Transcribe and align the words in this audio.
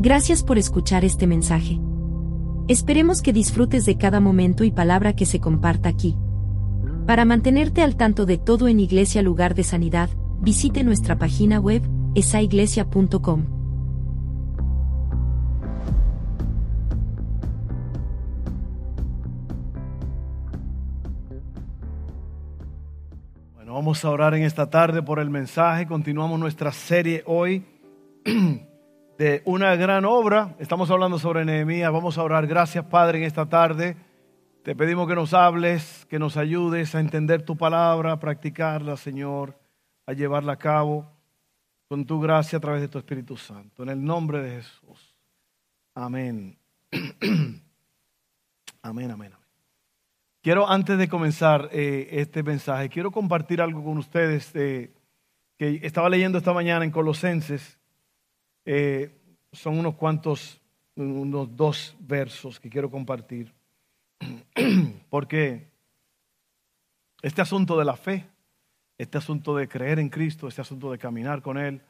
Gracias 0.00 0.44
por 0.44 0.58
escuchar 0.58 1.04
este 1.04 1.26
mensaje. 1.26 1.80
Esperemos 2.68 3.20
que 3.20 3.32
disfrutes 3.32 3.84
de 3.84 3.98
cada 3.98 4.20
momento 4.20 4.62
y 4.62 4.70
palabra 4.70 5.16
que 5.16 5.26
se 5.26 5.40
comparta 5.40 5.88
aquí. 5.88 6.16
Para 7.04 7.24
mantenerte 7.24 7.82
al 7.82 7.96
tanto 7.96 8.24
de 8.24 8.38
todo 8.38 8.68
en 8.68 8.78
Iglesia 8.78 9.22
Lugar 9.22 9.56
de 9.56 9.64
Sanidad, 9.64 10.08
visite 10.40 10.84
nuestra 10.84 11.18
página 11.18 11.58
web, 11.58 11.82
esaiglesia.com. 12.14 13.46
Bueno, 23.56 23.74
vamos 23.74 24.04
a 24.04 24.10
orar 24.10 24.34
en 24.34 24.44
esta 24.44 24.70
tarde 24.70 25.02
por 25.02 25.18
el 25.18 25.28
mensaje. 25.28 25.88
Continuamos 25.88 26.38
nuestra 26.38 26.70
serie 26.70 27.24
hoy 27.26 27.66
de 29.18 29.42
una 29.44 29.74
gran 29.74 30.04
obra. 30.04 30.54
Estamos 30.60 30.90
hablando 30.92 31.18
sobre 31.18 31.44
Nehemías. 31.44 31.92
Vamos 31.92 32.16
a 32.16 32.22
orar. 32.22 32.46
Gracias, 32.46 32.84
Padre, 32.84 33.18
en 33.18 33.24
esta 33.24 33.46
tarde. 33.46 33.96
Te 34.62 34.76
pedimos 34.76 35.08
que 35.08 35.16
nos 35.16 35.34
hables, 35.34 36.06
que 36.08 36.20
nos 36.20 36.36
ayudes 36.36 36.94
a 36.94 37.00
entender 37.00 37.42
tu 37.42 37.56
palabra, 37.56 38.12
a 38.12 38.20
practicarla, 38.20 38.96
Señor, 38.96 39.58
a 40.06 40.12
llevarla 40.12 40.52
a 40.52 40.56
cabo 40.56 41.10
con 41.88 42.06
tu 42.06 42.20
gracia 42.20 42.58
a 42.58 42.60
través 42.60 42.80
de 42.80 42.88
tu 42.88 42.98
Espíritu 42.98 43.36
Santo. 43.36 43.82
En 43.82 43.88
el 43.88 44.04
nombre 44.04 44.40
de 44.40 44.56
Jesús. 44.56 45.16
Amén. 45.94 46.56
amén, 46.92 47.60
amén, 48.82 49.10
amén. 49.10 49.32
Quiero, 50.42 50.68
antes 50.68 50.96
de 50.96 51.08
comenzar 51.08 51.70
eh, 51.72 52.08
este 52.12 52.44
mensaje, 52.44 52.88
quiero 52.88 53.10
compartir 53.10 53.60
algo 53.60 53.82
con 53.82 53.98
ustedes 53.98 54.54
eh, 54.54 54.92
que 55.56 55.80
estaba 55.82 56.08
leyendo 56.08 56.38
esta 56.38 56.52
mañana 56.52 56.84
en 56.84 56.92
Colosenses. 56.92 57.77
Eh, 58.70 59.10
son 59.50 59.78
unos 59.78 59.94
cuantos, 59.94 60.60
unos 60.94 61.56
dos 61.56 61.96
versos 62.00 62.60
que 62.60 62.68
quiero 62.68 62.90
compartir. 62.90 63.54
Porque 65.08 65.70
este 67.22 67.40
asunto 67.40 67.78
de 67.78 67.86
la 67.86 67.96
fe, 67.96 68.28
este 68.98 69.16
asunto 69.16 69.56
de 69.56 69.68
creer 69.68 69.98
en 69.98 70.10
Cristo, 70.10 70.48
este 70.48 70.60
asunto 70.60 70.92
de 70.92 70.98
caminar 70.98 71.40
con 71.40 71.56
Él, 71.56 71.80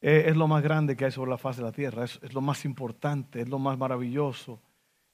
eh, 0.00 0.24
es 0.28 0.36
lo 0.38 0.48
más 0.48 0.62
grande 0.62 0.96
que 0.96 1.04
hay 1.04 1.10
sobre 1.10 1.32
la 1.32 1.36
faz 1.36 1.58
de 1.58 1.64
la 1.64 1.72
tierra, 1.72 2.04
es, 2.04 2.18
es 2.22 2.32
lo 2.32 2.40
más 2.40 2.64
importante, 2.64 3.42
es 3.42 3.48
lo 3.50 3.58
más 3.58 3.76
maravilloso. 3.76 4.58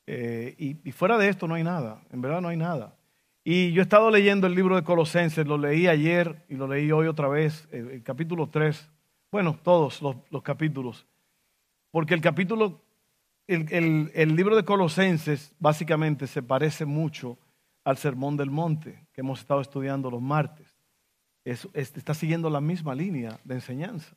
Eh, 0.06 0.54
y, 0.56 0.88
y, 0.88 0.92
fuera 0.92 1.18
de 1.18 1.28
esto 1.28 1.48
no 1.48 1.56
hay 1.56 1.64
nada, 1.64 2.00
en 2.12 2.22
verdad 2.22 2.40
no 2.40 2.46
hay 2.46 2.56
nada. 2.56 2.96
Y 3.42 3.72
yo 3.72 3.82
he 3.82 3.82
estado 3.82 4.08
leyendo 4.08 4.46
el 4.46 4.54
libro 4.54 4.76
de 4.76 4.84
Colosenses, 4.84 5.48
lo 5.48 5.58
leí 5.58 5.88
ayer 5.88 6.44
y 6.48 6.54
lo 6.54 6.68
leí 6.68 6.92
hoy 6.92 7.08
otra 7.08 7.26
vez, 7.26 7.68
el, 7.72 7.90
el 7.90 8.02
capítulo 8.04 8.48
3, 8.50 8.91
bueno, 9.32 9.58
todos 9.62 10.02
los, 10.02 10.16
los, 10.30 10.42
capítulos, 10.42 11.06
porque 11.90 12.12
el 12.12 12.20
capítulo, 12.20 12.82
el, 13.46 14.36
libro 14.36 14.54
de 14.54 14.64
Colosenses 14.64 15.54
básicamente 15.58 16.26
se 16.26 16.42
parece 16.42 16.84
mucho 16.84 17.38
al 17.82 17.96
Sermón 17.96 18.36
del 18.36 18.50
Monte 18.50 19.06
que 19.12 19.22
hemos 19.22 19.40
estado 19.40 19.62
estudiando 19.62 20.10
los 20.10 20.20
martes. 20.20 20.68
Es, 21.44 21.66
es, 21.72 21.96
está 21.96 22.12
siguiendo 22.12 22.50
la 22.50 22.60
misma 22.60 22.94
línea 22.94 23.40
de 23.42 23.54
enseñanza. 23.54 24.14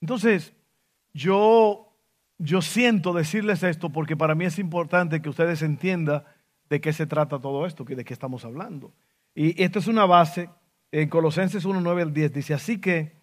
Entonces, 0.00 0.52
yo, 1.14 1.94
yo 2.36 2.62
siento 2.62 3.12
decirles 3.12 3.62
esto 3.62 3.90
porque 3.90 4.16
para 4.16 4.34
mí 4.34 4.44
es 4.44 4.58
importante 4.58 5.22
que 5.22 5.28
ustedes 5.28 5.62
entiendan 5.62 6.24
de 6.68 6.80
qué 6.80 6.92
se 6.92 7.06
trata 7.06 7.38
todo 7.38 7.64
esto, 7.64 7.84
de 7.84 8.04
qué 8.04 8.12
estamos 8.12 8.44
hablando. 8.44 8.92
Y 9.36 9.62
esto 9.62 9.78
es 9.78 9.86
una 9.86 10.04
base 10.04 10.50
en 10.90 11.08
Colosenses 11.08 11.64
1, 11.64 11.80
9 11.80 12.02
al 12.02 12.12
10. 12.12 12.32
Dice, 12.32 12.54
así 12.54 12.80
que 12.80 13.19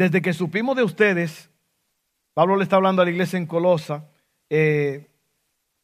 desde 0.00 0.22
que 0.22 0.32
supimos 0.32 0.76
de 0.76 0.82
ustedes, 0.82 1.50
Pablo 2.32 2.56
le 2.56 2.62
está 2.62 2.76
hablando 2.76 3.02
a 3.02 3.04
la 3.04 3.10
iglesia 3.10 3.36
en 3.36 3.44
Colosa 3.44 4.08
eh, 4.48 5.10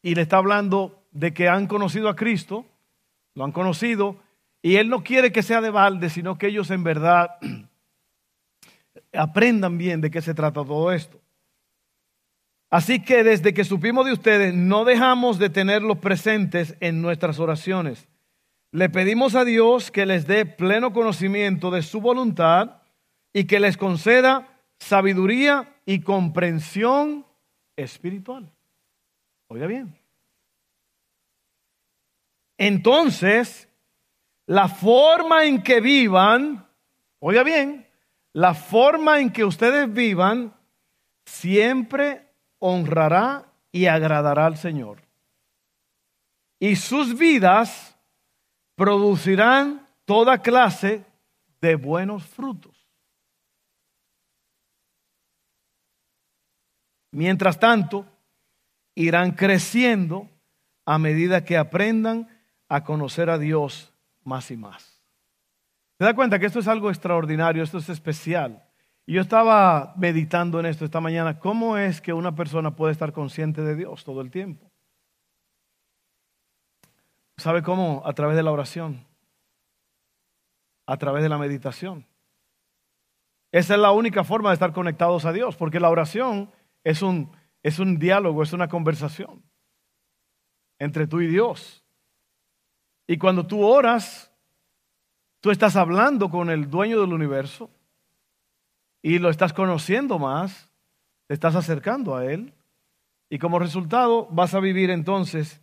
y 0.01 0.15
le 0.15 0.23
está 0.23 0.37
hablando 0.37 1.03
de 1.11 1.35
que 1.35 1.47
han 1.47 1.67
conocido 1.67 2.09
a 2.09 2.15
Cristo, 2.15 2.65
lo 3.35 3.43
han 3.43 3.51
conocido, 3.51 4.17
y 4.63 4.77
él 4.77 4.89
no 4.89 5.03
quiere 5.03 5.31
que 5.31 5.43
sea 5.43 5.61
de 5.61 5.69
balde, 5.69 6.09
sino 6.09 6.35
que 6.35 6.47
ellos 6.47 6.71
en 6.71 6.83
verdad 6.83 7.29
aprendan 9.13 9.77
bien 9.77 10.01
de 10.01 10.09
qué 10.09 10.23
se 10.23 10.33
trata 10.33 10.65
todo 10.65 10.91
esto. 10.91 11.21
Así 12.71 13.03
que 13.03 13.23
desde 13.23 13.53
que 13.53 13.65
supimos 13.65 14.07
de 14.07 14.13
ustedes, 14.13 14.51
no 14.51 14.83
dejamos 14.83 15.37
de 15.37 15.51
tenerlos 15.51 15.99
presentes 15.99 16.75
en 16.79 17.03
nuestras 17.03 17.39
oraciones. 17.39 18.07
Le 18.71 18.89
pedimos 18.89 19.35
a 19.35 19.45
Dios 19.45 19.91
que 19.91 20.07
les 20.07 20.25
dé 20.25 20.47
pleno 20.47 20.91
conocimiento 20.91 21.69
de 21.69 21.83
su 21.83 22.01
voluntad 22.01 22.81
y 23.33 23.45
que 23.45 23.59
les 23.59 23.77
conceda 23.77 24.47
sabiduría 24.79 25.75
y 25.85 26.01
comprensión 26.01 27.25
espiritual. 27.75 28.51
Oiga 29.47 29.67
bien. 29.67 29.95
Entonces, 32.57 33.69
la 34.45 34.67
forma 34.67 35.45
en 35.45 35.61
que 35.61 35.79
vivan, 35.79 36.67
oiga 37.19 37.43
bien, 37.43 37.87
la 38.33 38.53
forma 38.53 39.19
en 39.19 39.31
que 39.31 39.45
ustedes 39.45 39.91
vivan 39.91 40.53
siempre 41.25 42.27
honrará 42.59 43.45
y 43.71 43.85
agradará 43.85 44.45
al 44.45 44.57
Señor. 44.57 45.01
Y 46.59 46.75
sus 46.75 47.17
vidas 47.17 47.95
producirán 48.75 49.87
toda 50.05 50.41
clase 50.41 51.03
de 51.61 51.75
buenos 51.75 52.23
frutos. 52.23 52.76
Mientras 57.11 57.59
tanto, 57.59 58.05
irán 58.95 59.31
creciendo 59.31 60.29
a 60.85 60.97
medida 60.97 61.45
que 61.45 61.57
aprendan 61.57 62.27
a 62.69 62.83
conocer 62.83 63.29
a 63.29 63.37
Dios 63.37 63.93
más 64.23 64.51
y 64.51 64.57
más. 64.57 65.03
¿Se 65.97 66.05
da 66.05 66.13
cuenta 66.13 66.39
que 66.39 66.45
esto 66.45 66.59
es 66.59 66.67
algo 66.67 66.89
extraordinario, 66.89 67.63
esto 67.63 67.77
es 67.77 67.89
especial? 67.89 68.63
Yo 69.05 69.21
estaba 69.21 69.93
meditando 69.95 70.59
en 70.59 70.65
esto 70.65 70.83
esta 70.83 70.99
mañana, 70.99 71.39
¿cómo 71.39 71.77
es 71.77 72.01
que 72.01 72.11
una 72.11 72.35
persona 72.35 72.75
puede 72.75 72.91
estar 72.91 73.13
consciente 73.13 73.61
de 73.61 73.75
Dios 73.75 74.03
todo 74.03 74.21
el 74.21 74.29
tiempo? 74.31 74.69
¿Sabe 77.37 77.63
cómo? 77.63 78.01
A 78.05 78.13
través 78.13 78.35
de 78.35 78.43
la 78.43 78.51
oración, 78.51 79.05
a 80.85 80.97
través 80.97 81.23
de 81.23 81.29
la 81.29 81.37
meditación. 81.37 82.05
Esa 83.51 83.75
es 83.75 83.79
la 83.79 83.91
única 83.91 84.23
forma 84.23 84.49
de 84.49 84.55
estar 84.55 84.73
conectados 84.73 85.23
a 85.25 85.31
Dios, 85.31 85.55
porque 85.55 85.79
la 85.79 85.89
oración 85.89 86.51
es 86.87 87.01
un, 87.01 87.29
es 87.63 87.79
un 87.79 87.99
diálogo, 87.99 88.41
es 88.41 88.53
una 88.53 88.69
conversación 88.69 89.43
entre 90.79 91.05
tú 91.05 91.19
y 91.19 91.27
Dios. 91.27 91.83
Y 93.05 93.17
cuando 93.17 93.45
tú 93.45 93.61
oras, 93.61 94.31
tú 95.41 95.51
estás 95.51 95.75
hablando 95.75 96.29
con 96.29 96.49
el 96.49 96.69
dueño 96.69 97.01
del 97.01 97.11
universo 97.11 97.69
y 99.01 99.19
lo 99.19 99.29
estás 99.29 99.51
conociendo 99.51 100.17
más, 100.17 100.71
te 101.27 101.33
estás 101.33 101.55
acercando 101.55 102.15
a 102.15 102.25
Él 102.25 102.53
y 103.29 103.37
como 103.37 103.59
resultado 103.59 104.27
vas 104.27 104.53
a 104.53 104.61
vivir 104.61 104.89
entonces 104.89 105.61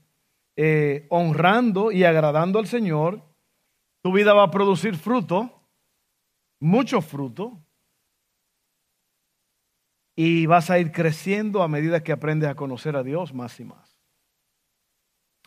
eh, 0.57 1.07
honrando 1.09 1.91
y 1.91 2.05
agradando 2.05 2.59
al 2.59 2.67
Señor. 2.67 3.23
Tu 4.03 4.13
vida 4.13 4.35
va 4.35 4.43
a 4.43 4.51
producir 4.51 4.97
fruto, 4.97 5.51
mucho 6.61 7.01
fruto, 7.01 7.64
y 10.17 10.47
vas 10.47 10.71
a 10.71 10.79
ir 10.79 10.93
creciendo 10.93 11.63
a 11.63 11.69
medida 11.69 12.03
que 12.03 12.13
aprendes 12.13 12.49
a 12.49 12.55
conocer 12.55 12.97
a 12.97 13.03
Dios 13.03 13.35
más 13.35 13.59
y 13.59 13.65
más. 13.65 14.01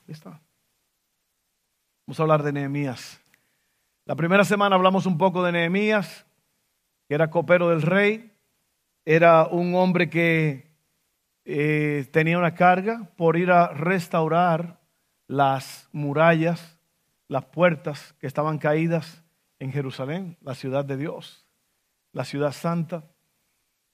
Está. 0.08 0.42
Vamos 2.06 2.20
a 2.20 2.24
hablar 2.24 2.44
de 2.44 2.54
Nehemías. 2.54 3.22
La 4.06 4.16
primera 4.16 4.46
semana 4.46 4.76
hablamos 4.76 5.06
un 5.06 5.18
poco 5.18 5.44
de 5.44 5.52
Nehemías, 5.52 6.26
que 7.08 7.16
era 7.16 7.30
copero 7.30 7.70
del 7.70 7.82
rey, 7.82 8.34
era 9.06 9.48
un 9.48 9.75
hombre 9.75 10.10
que 10.10 10.72
eh, 11.46 12.08
tenía 12.12 12.38
una 12.38 12.56
carga 12.56 13.10
por 13.16 13.38
ir 13.38 13.52
a 13.52 13.70
restaurar 13.70 14.81
las 15.28 15.88
murallas, 15.92 16.80
las 17.28 17.46
puertas 17.46 18.13
que 18.20 18.28
estaban 18.28 18.58
caídas 18.58 19.24
en 19.60 19.72
Jerusalén, 19.72 20.38
la 20.42 20.56
ciudad 20.56 20.86
de 20.86 20.98
Dios, 20.98 21.46
la 22.12 22.25
ciudad 22.25 22.52
santa. 22.52 23.04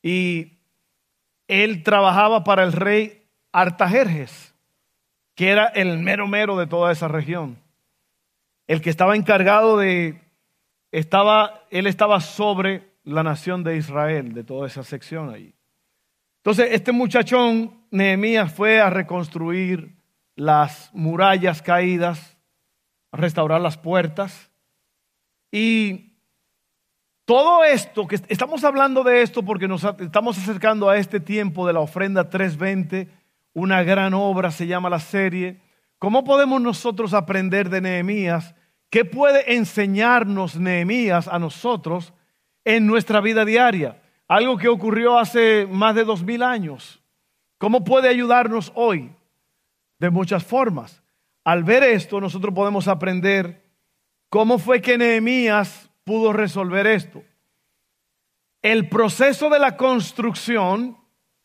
Y 0.02 0.53
él 1.48 1.84
trabajaba 1.84 2.44
para 2.44 2.64
el 2.64 2.74
rey 2.74 3.28
Artajerjes, 3.52 4.56
que 5.36 5.50
era 5.50 5.68
el 5.68 6.00
mero 6.00 6.28
mero 6.28 6.58
de 6.58 6.68
toda 6.68 6.92
esa 6.92 7.08
región. 7.08 7.60
El 8.68 8.82
que 8.82 8.90
estaba 8.90 9.16
encargado 9.16 9.78
de, 9.78 10.22
estaba, 10.92 11.64
él 11.70 11.88
estaba 11.88 12.22
sobre 12.22 12.94
la 13.04 13.24
nación 13.24 13.64
de 13.64 13.78
Israel, 13.78 14.34
de 14.34 14.44
toda 14.44 14.68
esa 14.68 14.84
sección 14.84 15.30
ahí. 15.34 15.54
Entonces, 16.38 16.70
este 16.72 16.92
muchachón, 16.92 17.86
Nehemías, 17.92 18.54
fue 18.54 18.82
a 18.82 18.90
reconstruir 18.90 19.96
las 20.36 20.90
murallas 20.94 21.62
caídas, 21.62 22.38
a 23.12 23.18
restaurar 23.18 23.62
las 23.62 23.78
puertas. 23.78 24.50
Y 25.52 26.13
todo 27.26 27.64
esto, 27.64 28.08
que 28.08 28.20
estamos 28.28 28.64
hablando 28.64 29.04
de 29.04 29.22
esto 29.22 29.44
porque 29.44 29.68
nos 29.68 29.84
estamos 29.84 30.38
acercando 30.38 30.90
a 30.90 30.98
este 30.98 31.20
tiempo 31.20 31.66
de 31.66 31.74
la 31.74 31.80
ofrenda 31.80 32.30
320, 32.30 33.08
una 33.54 33.84
gran 33.84 34.14
obra 34.14 34.52
se 34.52 34.68
llama 34.68 34.90
la 34.90 35.00
serie. 35.00 35.62
¿Cómo 36.00 36.26
podemos 36.26 36.62
nosotros 36.62 37.14
aprender 37.14 37.70
de 37.70 37.80
Nehemías? 37.80 38.56
¿Qué 38.90 39.06
puede 39.06 39.56
enseñarnos 39.56 40.58
Nehemías 40.60 41.30
a 41.30 41.40
nosotros 41.40 42.14
en 42.66 42.86
nuestra 42.88 43.22
vida 43.22 43.46
diaria? 43.46 44.02
Algo 44.28 44.58
que 44.58 44.68
ocurrió 44.68 45.18
hace 45.18 45.66
más 45.70 45.96
de 45.96 46.04
dos 46.04 46.24
mil 46.24 46.44
años. 46.44 47.02
¿Cómo 47.58 47.86
puede 47.86 48.10
ayudarnos 48.10 48.74
hoy? 48.76 49.16
De 49.98 50.10
muchas 50.10 50.44
formas. 50.44 51.02
Al 51.46 51.64
ver 51.64 51.84
esto, 51.84 52.20
nosotros 52.20 52.54
podemos 52.54 52.90
aprender 52.90 53.64
cómo 54.30 54.60
fue 54.60 54.82
que 54.82 54.98
Nehemías 54.98 55.83
pudo 56.04 56.34
resolver 56.34 56.88
esto. 56.88 57.24
El 58.62 58.90
proceso 58.90 59.50
de 59.50 59.60
la 59.60 59.78
construcción 59.78 60.98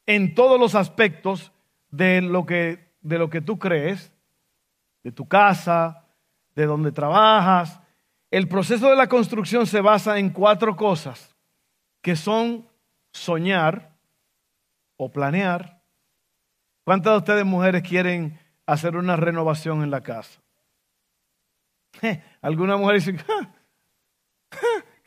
en 0.06 0.34
todos 0.34 0.58
los 0.58 0.74
aspectos 0.74 1.52
de 1.90 2.22
lo 2.22 2.46
que, 2.46 2.92
de 3.00 3.18
lo 3.18 3.28
que 3.28 3.40
tú 3.40 3.58
crees, 3.58 4.12
de 5.02 5.12
tu 5.12 5.26
casa, 5.26 6.06
de 6.54 6.66
donde 6.66 6.92
trabajas. 6.92 7.80
El 8.30 8.48
proceso 8.48 8.90
de 8.90 8.96
la 8.96 9.08
construcción 9.08 9.66
se 9.66 9.80
basa 9.80 10.18
en 10.18 10.30
cuatro 10.30 10.76
cosas, 10.76 11.36
que 12.02 12.16
son 12.16 12.68
soñar 13.12 13.96
o 14.96 15.10
planear. 15.10 15.80
¿Cuántas 16.84 17.12
de 17.12 17.18
ustedes 17.18 17.44
mujeres 17.44 17.82
quieren 17.82 18.38
hacer 18.66 18.96
una 18.96 19.16
renovación 19.16 19.82
en 19.82 19.90
la 19.90 20.00
casa? 20.00 20.40
Alguna 22.40 22.76
mujer 22.76 22.96
dice, 22.96 23.16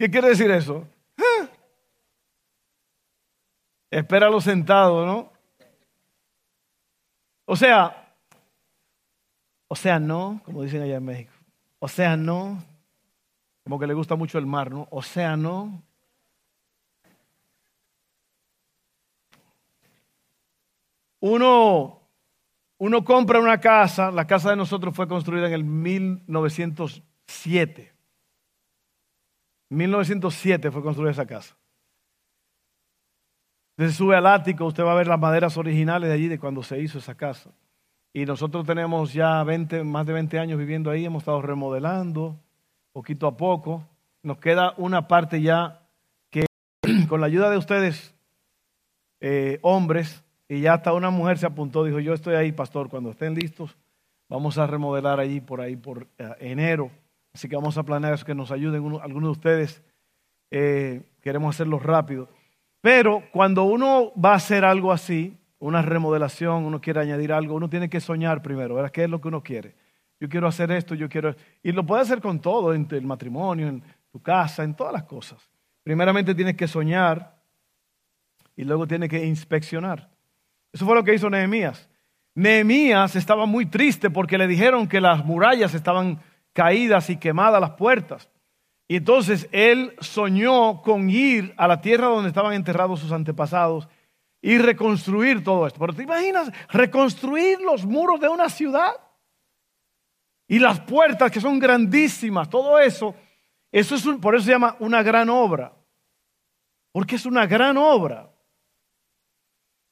¿qué 0.01 0.09
quiere 0.09 0.29
decir 0.29 0.49
eso? 0.49 0.87
Espéralo 3.91 4.41
sentado, 4.41 5.05
¿no? 5.05 5.31
O 7.45 7.55
sea, 7.55 8.11
o 9.67 9.75
sea, 9.75 9.99
no, 9.99 10.41
como 10.43 10.63
dicen 10.63 10.81
allá 10.81 10.95
en 10.95 11.05
México. 11.05 11.31
Océano, 11.77 12.63
como 13.63 13.77
que 13.77 13.85
le 13.85 13.93
gusta 13.93 14.15
mucho 14.15 14.39
el 14.39 14.47
mar, 14.47 14.71
¿no? 14.71 14.87
Océano. 14.89 15.83
Uno, 21.19 22.01
uno 22.79 23.05
compra 23.05 23.39
una 23.39 23.59
casa, 23.59 24.09
la 24.09 24.25
casa 24.25 24.49
de 24.49 24.55
nosotros 24.55 24.95
fue 24.95 25.07
construida 25.07 25.45
en 25.45 25.53
el 25.53 25.63
1907. 25.63 27.90
1907 29.71 30.69
fue 30.69 30.81
construida 30.81 31.11
esa 31.11 31.25
casa. 31.25 31.55
Desde 33.77 33.93
sube 33.93 34.15
al 34.15 34.27
ático, 34.27 34.65
usted 34.65 34.83
va 34.83 34.91
a 34.91 34.95
ver 34.95 35.07
las 35.07 35.19
maderas 35.19 35.57
originales 35.57 36.09
de 36.09 36.13
allí, 36.13 36.27
de 36.27 36.39
cuando 36.39 36.61
se 36.61 36.79
hizo 36.79 36.99
esa 36.99 37.15
casa. 37.15 37.51
Y 38.13 38.25
nosotros 38.25 38.65
tenemos 38.65 39.13
ya 39.13 39.41
20, 39.43 39.83
más 39.85 40.05
de 40.05 40.13
20 40.13 40.39
años 40.39 40.59
viviendo 40.59 40.91
ahí, 40.91 41.05
hemos 41.05 41.21
estado 41.21 41.41
remodelando 41.41 42.37
poquito 42.91 43.27
a 43.27 43.37
poco. 43.37 43.87
Nos 44.23 44.39
queda 44.39 44.73
una 44.75 45.07
parte 45.07 45.41
ya 45.41 45.87
que 46.29 46.45
con 47.07 47.21
la 47.21 47.27
ayuda 47.27 47.49
de 47.49 47.57
ustedes, 47.57 48.13
eh, 49.21 49.59
hombres, 49.61 50.23
y 50.49 50.59
ya 50.59 50.73
hasta 50.73 50.91
una 50.91 51.11
mujer 51.11 51.37
se 51.37 51.45
apuntó, 51.45 51.85
dijo, 51.85 51.99
yo 51.99 52.13
estoy 52.13 52.35
ahí, 52.35 52.51
pastor, 52.51 52.89
cuando 52.89 53.11
estén 53.11 53.35
listos, 53.35 53.77
vamos 54.27 54.57
a 54.57 54.67
remodelar 54.67 55.21
allí 55.21 55.39
por 55.39 55.61
ahí 55.61 55.77
por 55.77 56.07
eh, 56.17 56.29
enero. 56.41 56.91
Así 57.33 57.47
que 57.47 57.55
vamos 57.55 57.77
a 57.77 57.83
planear 57.83 58.13
eso, 58.13 58.25
que 58.25 58.35
nos 58.35 58.51
ayuden 58.51 58.83
algunos 59.01 59.27
de 59.27 59.31
ustedes. 59.31 59.83
Eh, 60.51 61.03
queremos 61.21 61.55
hacerlo 61.55 61.79
rápido. 61.79 62.29
Pero 62.81 63.23
cuando 63.31 63.63
uno 63.63 64.11
va 64.13 64.33
a 64.33 64.35
hacer 64.35 64.65
algo 64.65 64.91
así, 64.91 65.37
una 65.59 65.81
remodelación, 65.81 66.65
uno 66.65 66.81
quiere 66.81 66.99
añadir 66.99 67.31
algo, 67.31 67.55
uno 67.55 67.69
tiene 67.69 67.89
que 67.89 67.99
soñar 67.99 68.41
primero, 68.41 68.75
¿verdad? 68.75 68.91
¿Qué 68.91 69.03
es 69.03 69.09
lo 69.09 69.21
que 69.21 69.27
uno 69.27 69.43
quiere? 69.43 69.75
Yo 70.19 70.27
quiero 70.27 70.47
hacer 70.47 70.71
esto, 70.71 70.95
yo 70.95 71.07
quiero... 71.07 71.35
Y 71.63 71.71
lo 71.71 71.85
puede 71.85 72.01
hacer 72.01 72.21
con 72.21 72.39
todo, 72.39 72.73
en 72.73 72.87
el 72.91 73.05
matrimonio, 73.05 73.67
en 73.67 73.83
tu 74.11 74.21
casa, 74.21 74.63
en 74.63 74.75
todas 74.75 74.93
las 74.93 75.03
cosas. 75.03 75.49
Primeramente 75.83 76.35
tienes 76.35 76.55
que 76.55 76.67
soñar 76.67 77.41
y 78.55 78.63
luego 78.63 78.87
tienes 78.87 79.09
que 79.09 79.25
inspeccionar. 79.25 80.09
Eso 80.73 80.85
fue 80.85 80.95
lo 80.95 81.03
que 81.03 81.13
hizo 81.13 81.29
Nehemías. 81.29 81.89
Nehemías 82.33 83.15
estaba 83.15 83.45
muy 83.45 83.65
triste 83.65 84.09
porque 84.09 84.37
le 84.37 84.47
dijeron 84.47 84.87
que 84.87 85.01
las 85.01 85.25
murallas 85.25 85.73
estaban 85.73 86.19
caídas 86.53 87.09
y 87.09 87.17
quemadas 87.17 87.61
las 87.61 87.71
puertas. 87.71 88.29
Y 88.87 88.97
entonces 88.97 89.47
él 89.51 89.95
soñó 89.99 90.81
con 90.81 91.09
ir 91.09 91.53
a 91.57 91.67
la 91.67 91.79
tierra 91.81 92.07
donde 92.07 92.29
estaban 92.29 92.53
enterrados 92.53 92.99
sus 92.99 93.11
antepasados 93.11 93.87
y 94.41 94.57
reconstruir 94.57 95.43
todo 95.43 95.65
esto. 95.65 95.79
Pero 95.79 95.93
te 95.93 96.03
imaginas 96.03 96.51
reconstruir 96.69 97.61
los 97.61 97.85
muros 97.85 98.19
de 98.19 98.27
una 98.27 98.49
ciudad 98.49 98.91
y 100.47 100.59
las 100.59 100.81
puertas 100.81 101.31
que 101.31 101.39
son 101.39 101.59
grandísimas, 101.59 102.49
todo 102.49 102.77
eso, 102.77 103.15
eso 103.71 103.95
es 103.95 104.03
por 104.21 104.35
eso 104.35 104.45
se 104.45 104.51
llama 104.51 104.75
una 104.79 105.01
gran 105.01 105.29
obra, 105.29 105.73
porque 106.91 107.15
es 107.15 107.25
una 107.25 107.45
gran 107.45 107.77
obra. 107.77 108.29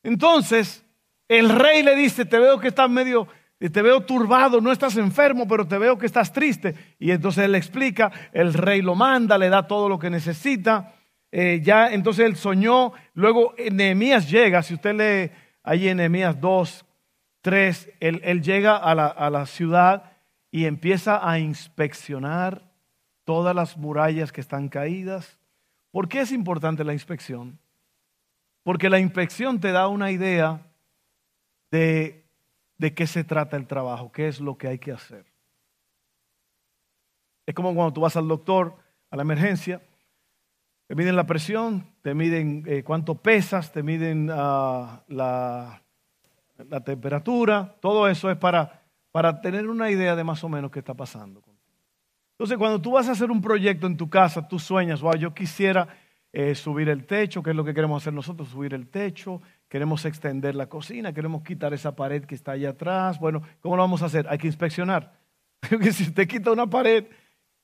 Entonces, 0.04 0.86
el 1.30 1.50
rey 1.50 1.84
le 1.84 1.96
dice, 1.96 2.26
te 2.26 2.40
veo 2.40 2.60
que 2.60 2.68
estás 2.68 2.90
medio, 2.90 3.28
te 3.68 3.82
veo 3.82 4.00
turbado, 4.06 4.62
no 4.62 4.72
estás 4.72 4.96
enfermo, 4.96 5.46
pero 5.46 5.68
te 5.68 5.78
veo 5.78 5.98
que 5.98 6.06
estás 6.06 6.32
triste. 6.32 6.76
Y 6.98 7.12
entonces 7.12 7.44
él 7.44 7.56
explica, 7.56 8.10
el 8.32 8.54
rey 8.54 8.82
lo 8.82 8.96
manda, 8.96 9.38
le 9.38 9.50
da 9.50 9.68
todo 9.68 9.90
lo 9.90 10.00
que 10.00 10.10
necesita. 10.10 10.94
Eh, 11.30 11.60
ya 11.62 11.92
entonces 11.92 12.26
él 12.26 12.38
soñó, 12.38 12.94
luego 13.14 13.54
Nehemías 13.72 14.32
llega, 14.32 14.64
si 14.64 14.76
usted 14.76 14.96
lee 14.96 15.32
ahí 15.62 15.90
en 15.90 15.98
Nehemías 15.98 16.40
2, 16.40 16.86
3, 17.42 17.90
él, 18.00 18.42
llega 18.42 18.78
a 18.78 18.96
la, 18.96 19.08
a 19.08 19.30
la 19.30 19.46
ciudad 19.46 20.14
y 20.52 20.66
empieza 20.66 21.30
a 21.30 21.38
inspeccionar 21.38 22.72
todas 23.26 23.54
las 23.54 23.78
murallas 23.78 24.32
que 24.32 24.42
están 24.42 24.70
caídas. 24.70 25.38
¿Por 25.92 26.08
qué 26.08 26.22
es 26.22 26.32
importante 26.32 26.84
la 26.84 26.94
inspección? 26.94 27.60
Porque 28.64 28.90
la 28.90 29.00
inspección 29.00 29.60
te 29.60 29.72
da 29.72 29.88
una 29.88 30.12
idea 30.12 30.66
de, 31.72 32.19
de 32.80 32.94
qué 32.96 33.06
se 33.06 33.24
trata 33.24 33.58
el 33.58 33.68
trabajo, 33.68 34.12
qué 34.12 34.28
es 34.28 34.40
lo 34.40 34.58
que 34.58 34.68
hay 34.68 34.80
que 34.80 34.92
hacer. 34.92 35.26
Es 37.46 37.54
como 37.54 37.76
cuando 37.76 37.94
tú 37.94 38.02
vas 38.02 38.16
al 38.16 38.28
doctor, 38.28 38.76
a 39.12 39.16
la 39.16 39.22
emergencia, 39.22 39.81
te 40.88 40.96
miden 40.96 41.16
la 41.16 41.28
presión, 41.28 41.86
te 42.02 42.16
miden 42.16 42.64
eh, 42.66 42.84
cuánto 42.84 43.16
pesas, 43.16 43.72
te 43.72 43.84
miden 43.84 44.30
ah, 44.31 45.03
la, 45.08 45.84
temperatura, 46.84 47.75
todo 47.80 48.08
eso 48.08 48.32
es 48.32 48.38
para, 48.38 48.84
para 49.12 49.39
tener 49.42 49.68
una 49.68 49.92
idea 49.92 50.15
de 50.15 50.24
más 50.24 50.44
o 50.44 50.50
menos 50.50 50.72
qué 50.72 50.80
está 50.80 50.94
pasando. 50.94 51.44
Entonces, 52.32 52.58
cuando 52.58 52.82
tú 52.82 52.92
vas 52.92 53.10
a 53.10 53.12
hacer 53.12 53.30
un 53.30 53.42
proyecto 53.42 53.88
en 53.88 53.98
tu 53.98 54.10
casa, 54.10 54.48
tú 54.48 54.58
sueñas, 54.58 55.01
wow, 55.01 55.15
yo 55.15 55.34
quisiera 55.34 55.88
eh, 56.32 56.56
subir 56.56 56.88
el 56.88 57.06
techo, 57.06 57.44
que 57.44 57.50
es 57.50 57.56
lo 57.56 57.65
que 57.65 57.74
queremos 57.74 58.01
hacer 58.01 58.13
nosotros, 58.13 58.50
subir 58.50 58.74
el 58.74 58.88
techo, 58.88 59.42
queremos 59.70 60.04
extender 60.06 60.56
la 60.56 60.68
cocina, 60.68 61.14
queremos 61.14 61.44
quitar 61.44 61.74
esa 61.74 61.96
pared 61.96 62.26
que 62.26 62.36
está 62.36 62.54
allá 62.54 62.72
atrás. 62.72 63.20
Bueno, 63.20 63.42
¿cómo 63.62 63.78
lo 63.78 63.84
vamos 63.84 64.02
a 64.02 64.08
hacer? 64.08 64.26
Hay 64.28 64.40
que 64.40 64.48
inspeccionar. 64.48 65.14
si 65.92 66.04
usted 66.04 66.28
quita 66.28 66.52
una 66.52 66.68
pared 66.68 67.06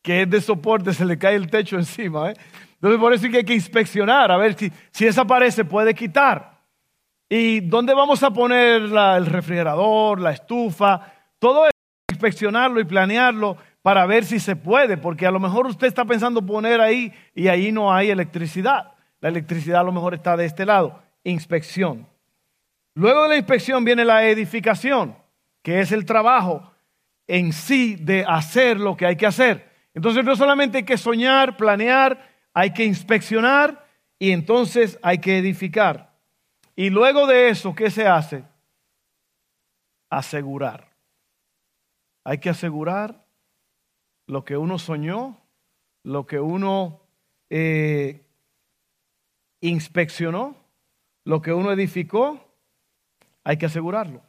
que 0.01 0.21
es 0.21 0.29
de 0.29 0.39
soporte, 0.39 0.93
se 0.93 1.03
le 1.03 1.17
cae 1.17 1.35
el 1.35 1.49
techo 1.49 1.77
encima. 1.77 2.29
¿eh? 2.29 2.35
Entonces 2.75 2.99
por 2.99 3.11
eso 3.11 3.25
hay 3.25 3.43
que 3.43 3.55
inspeccionar, 3.55 4.31
a 4.31 4.37
ver 4.37 4.53
si, 4.53 4.71
si 4.91 5.07
esa 5.07 5.25
pared 5.25 5.49
se 5.49 5.65
puede 5.65 5.95
quitar. 5.95 6.61
¿Y 7.27 7.61
dónde 7.61 7.95
vamos 7.95 8.21
a 8.21 8.29
poner 8.29 8.83
el 8.83 9.25
refrigerador, 9.25 10.21
la 10.21 10.31
estufa? 10.31 11.11
Todo 11.39 11.65
eso, 11.65 11.71
inspeccionarlo 12.11 12.79
y 12.79 12.83
planearlo 12.83 13.57
para 13.81 14.05
ver 14.05 14.25
si 14.25 14.39
se 14.39 14.55
puede, 14.55 14.97
porque 14.97 15.25
a 15.25 15.31
lo 15.31 15.39
mejor 15.39 15.65
usted 15.65 15.87
está 15.87 16.05
pensando 16.05 16.45
poner 16.45 16.81
ahí 16.81 17.11
y 17.33 17.47
ahí 17.47 17.71
no 17.71 17.91
hay 17.91 18.11
electricidad. 18.11 18.91
La 19.21 19.29
electricidad 19.29 19.81
a 19.81 19.83
lo 19.83 19.91
mejor 19.91 20.13
está 20.13 20.37
de 20.37 20.45
este 20.45 20.67
lado. 20.67 21.01
Inspección. 21.25 22.07
Luego 22.93 23.23
de 23.23 23.29
la 23.29 23.37
inspección 23.37 23.83
viene 23.83 24.05
la 24.05 24.25
edificación, 24.25 25.17
que 25.61 25.81
es 25.81 25.91
el 25.91 26.05
trabajo 26.05 26.71
en 27.27 27.51
sí 27.51 27.97
de 27.97 28.23
hacer 28.25 28.79
lo 28.79 28.95
que 28.95 29.05
hay 29.05 29.17
que 29.17 29.25
hacer. 29.25 29.69
Entonces 29.93 30.23
no 30.23 30.35
solamente 30.35 30.77
hay 30.77 30.85
que 30.85 30.97
soñar, 30.97 31.57
planear, 31.57 32.29
hay 32.53 32.71
que 32.71 32.85
inspeccionar 32.85 33.85
y 34.17 34.31
entonces 34.31 34.97
hay 35.01 35.17
que 35.17 35.37
edificar. 35.37 36.15
Y 36.75 36.89
luego 36.89 37.27
de 37.27 37.49
eso, 37.49 37.75
¿qué 37.75 37.89
se 37.89 38.07
hace? 38.07 38.43
Asegurar. 40.09 40.89
Hay 42.23 42.37
que 42.37 42.49
asegurar 42.49 43.25
lo 44.27 44.43
que 44.45 44.57
uno 44.57 44.79
soñó, 44.79 45.41
lo 46.03 46.25
que 46.25 46.39
uno 46.39 47.01
eh, 47.49 48.25
inspeccionó, 49.61 50.64
lo 51.25 51.41
que 51.41 51.51
uno 51.51 51.71
edificó, 51.71 52.39
hay 53.43 53.57
que 53.57 53.65
asegurarlo. 53.65 54.21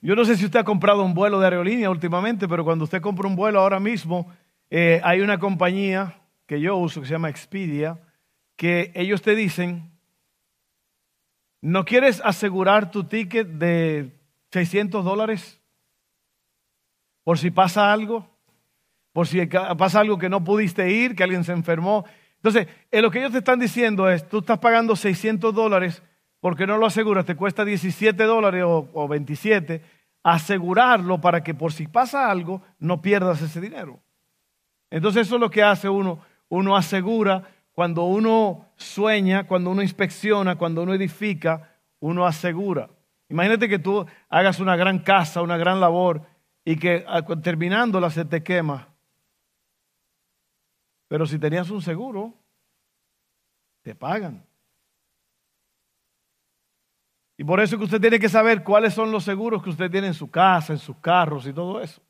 Yo 0.00 0.16
no 0.16 0.24
sé 0.24 0.36
si 0.36 0.44
usted 0.44 0.60
ha 0.60 0.64
comprado 0.64 1.02
un 1.02 1.14
vuelo 1.14 1.38
de 1.38 1.46
aerolínea 1.46 1.88
últimamente, 1.88 2.48
pero 2.48 2.64
cuando 2.64 2.84
usted 2.84 3.00
compra 3.00 3.28
un 3.28 3.36
vuelo 3.36 3.60
ahora 3.60 3.80
mismo, 3.80 4.30
eh, 4.70 5.00
hay 5.04 5.20
una 5.20 5.38
compañía 5.38 6.20
que 6.46 6.60
yo 6.60 6.76
uso, 6.76 7.00
que 7.00 7.06
se 7.06 7.12
llama 7.12 7.30
Expedia, 7.30 7.98
que 8.56 8.92
ellos 8.94 9.22
te 9.22 9.34
dicen, 9.34 9.90
¿no 11.60 11.84
quieres 11.84 12.20
asegurar 12.24 12.90
tu 12.90 13.04
ticket 13.04 13.46
de 13.46 14.12
600 14.52 15.04
dólares? 15.04 15.60
Por 17.24 17.38
si 17.38 17.50
pasa 17.50 17.92
algo, 17.92 18.28
por 19.12 19.26
si 19.26 19.46
pasa 19.46 20.00
algo 20.00 20.18
que 20.18 20.28
no 20.28 20.44
pudiste 20.44 20.90
ir, 20.90 21.14
que 21.14 21.24
alguien 21.24 21.44
se 21.44 21.52
enfermó. 21.52 22.04
Entonces, 22.44 22.68
en 22.90 23.00
lo 23.00 23.10
que 23.10 23.20
ellos 23.20 23.32
te 23.32 23.38
están 23.38 23.58
diciendo 23.58 24.06
es, 24.06 24.28
tú 24.28 24.40
estás 24.40 24.58
pagando 24.58 24.94
600 24.94 25.54
dólares 25.54 26.02
porque 26.40 26.66
no 26.66 26.76
lo 26.76 26.84
aseguras, 26.84 27.24
te 27.24 27.36
cuesta 27.36 27.64
17 27.64 28.22
dólares 28.22 28.64
o, 28.66 28.86
o 28.92 29.08
27, 29.08 29.80
asegurarlo 30.22 31.22
para 31.22 31.42
que 31.42 31.54
por 31.54 31.72
si 31.72 31.86
pasa 31.86 32.30
algo 32.30 32.60
no 32.78 33.00
pierdas 33.00 33.40
ese 33.40 33.62
dinero. 33.62 33.98
Entonces 34.90 35.26
eso 35.26 35.36
es 35.36 35.40
lo 35.40 35.48
que 35.48 35.62
hace 35.62 35.88
uno, 35.88 36.18
uno 36.50 36.76
asegura 36.76 37.44
cuando 37.72 38.04
uno 38.04 38.66
sueña, 38.76 39.44
cuando 39.44 39.70
uno 39.70 39.80
inspecciona, 39.80 40.56
cuando 40.56 40.82
uno 40.82 40.92
edifica, 40.92 41.78
uno 41.98 42.26
asegura. 42.26 42.90
Imagínate 43.30 43.70
que 43.70 43.78
tú 43.78 44.04
hagas 44.28 44.60
una 44.60 44.76
gran 44.76 44.98
casa, 44.98 45.40
una 45.40 45.56
gran 45.56 45.80
labor 45.80 46.20
y 46.62 46.76
que 46.76 47.06
ah, 47.08 47.22
terminándola 47.22 48.10
se 48.10 48.26
te 48.26 48.42
quema. 48.42 48.93
Pero 51.14 51.26
si 51.26 51.38
tenías 51.38 51.70
un 51.70 51.80
seguro, 51.80 52.34
te 53.82 53.94
pagan. 53.94 54.44
Y 57.36 57.44
por 57.44 57.60
eso 57.60 57.78
que 57.78 57.84
usted 57.84 58.00
tiene 58.00 58.18
que 58.18 58.28
saber 58.28 58.64
cuáles 58.64 58.94
son 58.94 59.12
los 59.12 59.22
seguros 59.22 59.62
que 59.62 59.70
usted 59.70 59.88
tiene 59.88 60.08
en 60.08 60.14
su 60.14 60.28
casa, 60.28 60.72
en 60.72 60.80
sus 60.80 60.96
carros 60.96 61.46
y 61.46 61.52
todo 61.52 61.80
eso. 61.80 62.02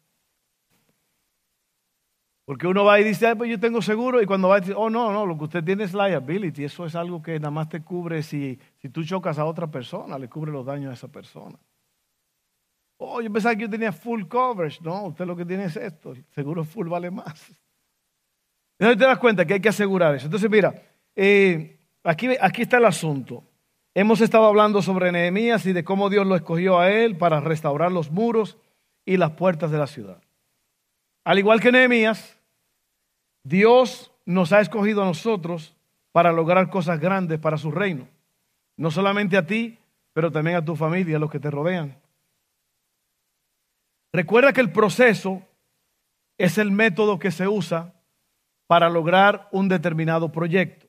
Porque 2.46 2.66
uno 2.66 2.82
va 2.82 2.99
y 2.99 3.04
dice, 3.04 3.37
pues 3.37 3.50
yo 3.50 3.61
tengo 3.61 3.82
seguro, 3.82 4.23
y 4.23 4.25
cuando 4.25 4.49
va 4.49 4.56
a 4.56 4.61
decir, 4.61 4.75
oh 4.75 4.88
no, 4.88 5.12
no, 5.12 5.26
lo 5.26 5.37
que 5.37 5.44
usted 5.44 5.62
tiene 5.62 5.84
es 5.84 5.92
liability, 5.92 6.64
eso 6.64 6.87
es 6.87 6.94
algo 6.94 7.20
que 7.20 7.38
nada 7.38 7.50
más 7.50 7.68
te 7.68 7.82
cubre 7.82 8.23
si, 8.23 8.58
si 8.78 8.88
tú 8.88 9.04
chocas 9.04 9.38
a 9.38 9.44
otra 9.44 9.70
persona, 9.70 10.18
le 10.18 10.30
cubre 10.30 10.50
los 10.50 10.64
daños 10.64 10.92
a 10.92 10.94
esa 10.94 11.08
persona. 11.08 11.58
Oh, 12.96 13.20
yo 13.20 13.30
pensaba 13.30 13.54
que 13.54 13.64
yo 13.64 13.70
tenía 13.70 13.92
full 13.92 14.25
coverage. 14.25 14.80
No, 14.82 15.08
usted 15.08 15.26
lo 15.26 15.37
que 15.37 15.44
tiene 15.44 15.64
es 15.64 15.76
esto, 15.76 16.12
el 16.12 16.25
seguro 16.30 16.64
full 16.64 16.88
vale 16.88 17.11
más. 17.11 17.63
Entonces 18.78 18.99
te 18.99 19.04
das 19.04 19.19
cuenta 19.19 19.45
que 19.45 19.54
hay 19.54 19.61
que 19.61 19.69
asegurar 19.69 20.14
eso. 20.14 20.26
Entonces, 20.26 20.50
mira, 20.50 20.83
eh, 21.14 21.78
aquí, 22.02 22.28
aquí 22.40 22.62
está 22.62 22.78
el 22.78 22.85
asunto. 22.85 23.45
Hemos 23.95 24.21
estado 24.21 24.47
hablando 24.47 24.83
sobre 24.83 25.12
Nehemías 25.12 25.64
y 25.66 25.73
de 25.73 25.85
cómo 25.85 26.11
Dios 26.11 26.26
lo 26.26 26.35
escogió 26.35 26.81
a 26.81 26.90
él 26.90 27.16
para 27.16 27.40
restaurar 27.40 27.93
los 27.93 28.11
muros 28.11 28.59
y 29.07 29.16
las 29.16 29.33
puertas 29.33 29.71
de 29.71 29.78
la 29.78 29.87
ciudad. 29.87 30.21
Al 31.23 31.38
igual 31.38 31.61
que 31.61 31.71
Nehemías, 31.71 32.37
Dios 33.45 34.11
nos 34.26 34.52
ha 34.52 34.61
escogido 34.61 35.02
a 35.02 35.07
nosotros 35.07 35.76
para 36.11 36.33
lograr 36.33 36.71
cosas 36.71 36.99
grandes 36.99 37.38
para 37.38 37.57
su 37.57 37.71
reino. 37.71 38.09
No 38.76 38.90
solamente 38.90 39.37
a 39.37 39.47
ti, 39.47 39.78
pero 40.12 40.33
también 40.33 40.57
a 40.57 40.64
tu 40.64 40.75
familia, 40.75 41.16
a 41.16 41.21
los 41.21 41.31
que 41.31 41.40
te 41.40 41.50
rodean. 41.50 41.97
Recuerda 44.12 44.52
que 44.52 44.61
el 44.61 44.73
proceso 44.73 45.43
es 46.38 46.59
el 46.59 46.71
método 46.71 47.19
que 47.19 47.31
se 47.31 47.49
usa 47.49 47.93
para 48.66 48.88
lograr 48.88 49.49
un 49.52 49.68
determinado 49.68 50.33
proyecto. 50.33 50.87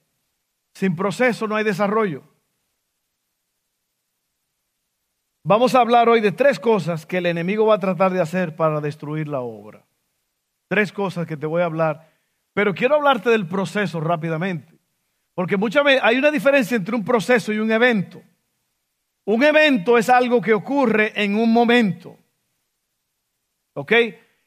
Sin 0.74 0.96
proceso 0.96 1.48
no 1.48 1.56
hay 1.56 1.64
desarrollo. 1.64 2.24
Vamos 5.44 5.76
a 5.76 5.82
hablar 5.82 6.10
hoy 6.10 6.22
de 6.22 6.32
tres 6.32 6.60
cosas 6.60 7.06
que 7.06 7.20
el 7.20 7.28
enemigo 7.28 7.68
va 7.68 7.76
a 7.76 7.80
tratar 7.80 8.12
de 8.12 8.20
hacer 8.20 8.56
para 8.56 8.82
destruir 8.82 9.28
la 9.28 9.42
obra. 9.42 9.86
Tres 10.68 10.92
cosas 10.92 11.28
que 11.28 11.38
te 11.38 11.46
voy 11.46 11.62
a 11.62 11.66
hablar, 11.66 12.10
pero 12.54 12.74
quiero 12.74 12.96
hablarte 12.96 13.30
del 13.30 13.48
proceso 13.48 14.00
rápidamente, 14.00 14.74
porque 15.36 15.56
muchas 15.56 15.84
veces 15.84 16.02
hay 16.04 16.18
una 16.18 16.32
diferencia 16.32 16.76
entre 16.76 16.96
un 16.96 17.06
proceso 17.06 17.54
y 17.54 17.60
un 17.60 17.72
evento. 17.72 18.24
Un 19.26 19.44
evento 19.44 20.00
es 20.00 20.10
algo 20.10 20.42
que 20.42 20.54
ocurre 20.54 21.12
en 21.16 21.36
un 21.36 21.54
momento. 21.54 22.18
¿Ok? 23.74 23.92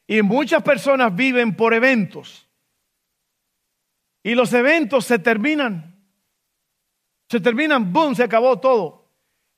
Y 0.07 0.21
muchas 0.21 0.63
personas 0.63 1.15
viven 1.15 1.55
por 1.55 1.73
eventos. 1.73 2.48
Y 4.23 4.35
los 4.35 4.51
eventos 4.53 5.05
se 5.05 5.19
terminan. 5.19 5.95
Se 7.29 7.39
terminan, 7.39 7.93
boom, 7.93 8.15
se 8.15 8.23
acabó 8.23 8.59
todo. 8.59 9.05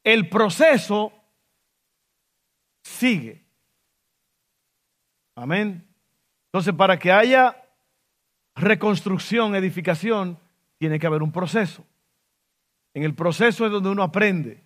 El 0.03 0.29
proceso 0.29 1.13
sigue. 2.83 3.43
Amén. 5.35 5.87
Entonces, 6.47 6.73
para 6.73 6.99
que 6.99 7.11
haya 7.11 7.55
reconstrucción, 8.55 9.55
edificación, 9.55 10.37
tiene 10.77 10.99
que 10.99 11.07
haber 11.07 11.23
un 11.23 11.31
proceso. 11.31 11.85
En 12.93 13.03
el 13.03 13.15
proceso 13.15 13.65
es 13.65 13.71
donde 13.71 13.89
uno 13.89 14.03
aprende, 14.03 14.61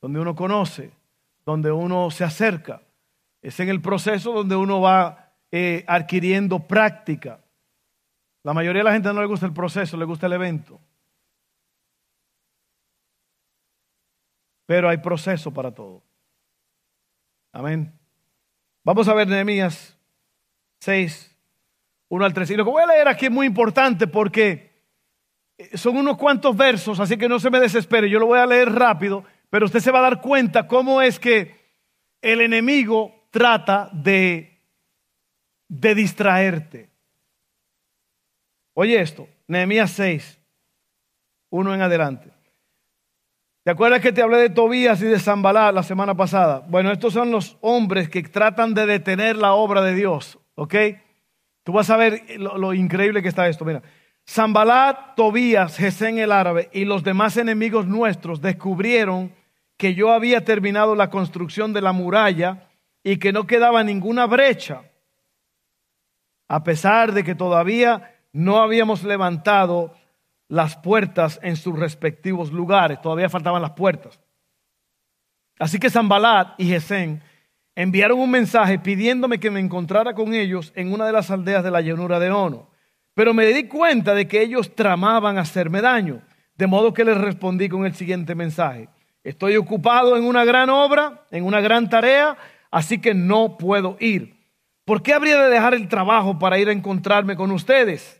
donde 0.00 0.20
uno 0.20 0.34
conoce, 0.34 0.90
donde 1.44 1.70
uno 1.70 2.10
se 2.10 2.24
acerca. 2.24 2.80
Es 3.42 3.60
en 3.60 3.68
el 3.68 3.82
proceso 3.82 4.32
donde 4.32 4.56
uno 4.56 4.80
va 4.80 5.34
eh, 5.52 5.84
adquiriendo 5.86 6.60
práctica. 6.60 7.40
La 8.46 8.54
mayoría 8.54 8.78
de 8.78 8.84
la 8.84 8.92
gente 8.92 9.12
no 9.12 9.20
le 9.20 9.26
gusta 9.26 9.44
el 9.44 9.52
proceso, 9.52 9.96
le 9.96 10.04
gusta 10.04 10.26
el 10.26 10.32
evento. 10.34 10.80
Pero 14.66 14.88
hay 14.88 14.98
proceso 14.98 15.52
para 15.52 15.74
todo. 15.74 16.04
Amén. 17.50 17.92
Vamos 18.84 19.08
a 19.08 19.14
ver 19.14 19.26
Nehemías 19.26 19.98
6, 20.78 21.36
1 22.08 22.24
al 22.24 22.32
3. 22.32 22.50
Y 22.50 22.56
lo 22.56 22.64
que 22.64 22.70
voy 22.70 22.84
a 22.84 22.86
leer 22.86 23.08
aquí 23.08 23.26
es 23.26 23.32
muy 23.32 23.48
importante 23.48 24.06
porque 24.06 24.80
son 25.74 25.96
unos 25.96 26.16
cuantos 26.16 26.56
versos, 26.56 27.00
así 27.00 27.16
que 27.16 27.28
no 27.28 27.40
se 27.40 27.50
me 27.50 27.58
desespere. 27.58 28.08
Yo 28.08 28.20
lo 28.20 28.26
voy 28.26 28.38
a 28.38 28.46
leer 28.46 28.72
rápido, 28.72 29.24
pero 29.50 29.66
usted 29.66 29.80
se 29.80 29.90
va 29.90 29.98
a 29.98 30.02
dar 30.02 30.20
cuenta 30.20 30.68
cómo 30.68 31.02
es 31.02 31.18
que 31.18 31.52
el 32.22 32.40
enemigo 32.40 33.26
trata 33.32 33.90
de, 33.92 34.62
de 35.66 35.94
distraerte. 35.96 36.95
Oye 38.78 39.00
esto, 39.00 39.26
Nehemías 39.48 39.90
6, 39.92 40.38
1 41.48 41.74
en 41.74 41.80
adelante. 41.80 42.30
¿Te 43.64 43.70
acuerdas 43.70 44.02
que 44.02 44.12
te 44.12 44.20
hablé 44.20 44.36
de 44.36 44.50
Tobías 44.50 45.00
y 45.00 45.06
de 45.06 45.18
Zambalá 45.18 45.72
la 45.72 45.82
semana 45.82 46.14
pasada? 46.14 46.62
Bueno, 46.68 46.92
estos 46.92 47.14
son 47.14 47.30
los 47.30 47.56
hombres 47.62 48.10
que 48.10 48.22
tratan 48.24 48.74
de 48.74 48.84
detener 48.84 49.36
la 49.36 49.54
obra 49.54 49.80
de 49.80 49.94
Dios, 49.94 50.38
¿ok? 50.56 50.74
Tú 51.64 51.72
vas 51.72 51.88
a 51.88 51.96
ver 51.96 52.22
lo, 52.38 52.74
increíble 52.74 53.22
que 53.22 53.28
está 53.28 53.48
esto. 53.48 53.64
Mira, 53.64 53.82
Zambalá, 54.28 55.14
Tobías, 55.16 55.78
Gesén 55.78 56.18
el 56.18 56.30
árabe 56.30 56.68
y 56.70 56.84
los 56.84 57.02
demás 57.02 57.38
enemigos 57.38 57.86
nuestros 57.86 58.42
descubrieron 58.42 59.32
que 59.78 59.94
yo 59.94 60.12
había 60.12 60.44
terminado 60.44 60.94
la 60.94 61.08
construcción 61.08 61.72
de 61.72 61.80
la 61.80 61.92
muralla 61.92 62.68
y 63.02 63.16
que 63.16 63.32
no 63.32 63.46
quedaba 63.46 63.82
ninguna 63.82 64.26
brecha, 64.26 64.82
a 66.46 66.62
pesar 66.62 67.12
de 67.12 67.24
que 67.24 67.34
todavía 67.34 68.12
no 68.36 68.58
habíamos 68.58 69.02
levantado 69.02 69.94
las 70.48 70.76
puertas 70.76 71.40
en 71.42 71.56
sus 71.56 71.78
respectivos 71.78 72.52
lugares. 72.52 73.00
Todavía 73.00 73.30
faltaban 73.30 73.62
las 73.62 73.72
puertas. 73.72 74.20
Así 75.58 75.78
que 75.78 75.88
Zambalat 75.88 76.60
y 76.60 76.66
Gesén 76.66 77.22
enviaron 77.74 78.20
un 78.20 78.30
mensaje 78.30 78.78
pidiéndome 78.78 79.40
que 79.40 79.50
me 79.50 79.60
encontrara 79.60 80.14
con 80.14 80.34
ellos 80.34 80.70
en 80.76 80.92
una 80.92 81.06
de 81.06 81.12
las 81.12 81.30
aldeas 81.30 81.64
de 81.64 81.70
la 81.70 81.80
llanura 81.80 82.20
de 82.20 82.30
Ono. 82.30 82.68
Pero 83.14 83.32
me 83.32 83.46
di 83.46 83.64
cuenta 83.64 84.14
de 84.14 84.28
que 84.28 84.42
ellos 84.42 84.74
tramaban 84.74 85.38
hacerme 85.38 85.80
daño, 85.80 86.20
de 86.56 86.66
modo 86.66 86.92
que 86.92 87.04
les 87.04 87.16
respondí 87.16 87.70
con 87.70 87.86
el 87.86 87.94
siguiente 87.94 88.34
mensaje. 88.34 88.90
Estoy 89.24 89.56
ocupado 89.56 90.14
en 90.14 90.24
una 90.24 90.44
gran 90.44 90.68
obra, 90.68 91.24
en 91.30 91.44
una 91.44 91.62
gran 91.62 91.88
tarea, 91.88 92.36
así 92.70 92.98
que 92.98 93.14
no 93.14 93.56
puedo 93.56 93.96
ir. 93.98 94.36
¿Por 94.84 95.02
qué 95.02 95.14
habría 95.14 95.42
de 95.42 95.50
dejar 95.50 95.72
el 95.72 95.88
trabajo 95.88 96.38
para 96.38 96.58
ir 96.58 96.68
a 96.68 96.72
encontrarme 96.72 97.34
con 97.34 97.50
ustedes? 97.50 98.15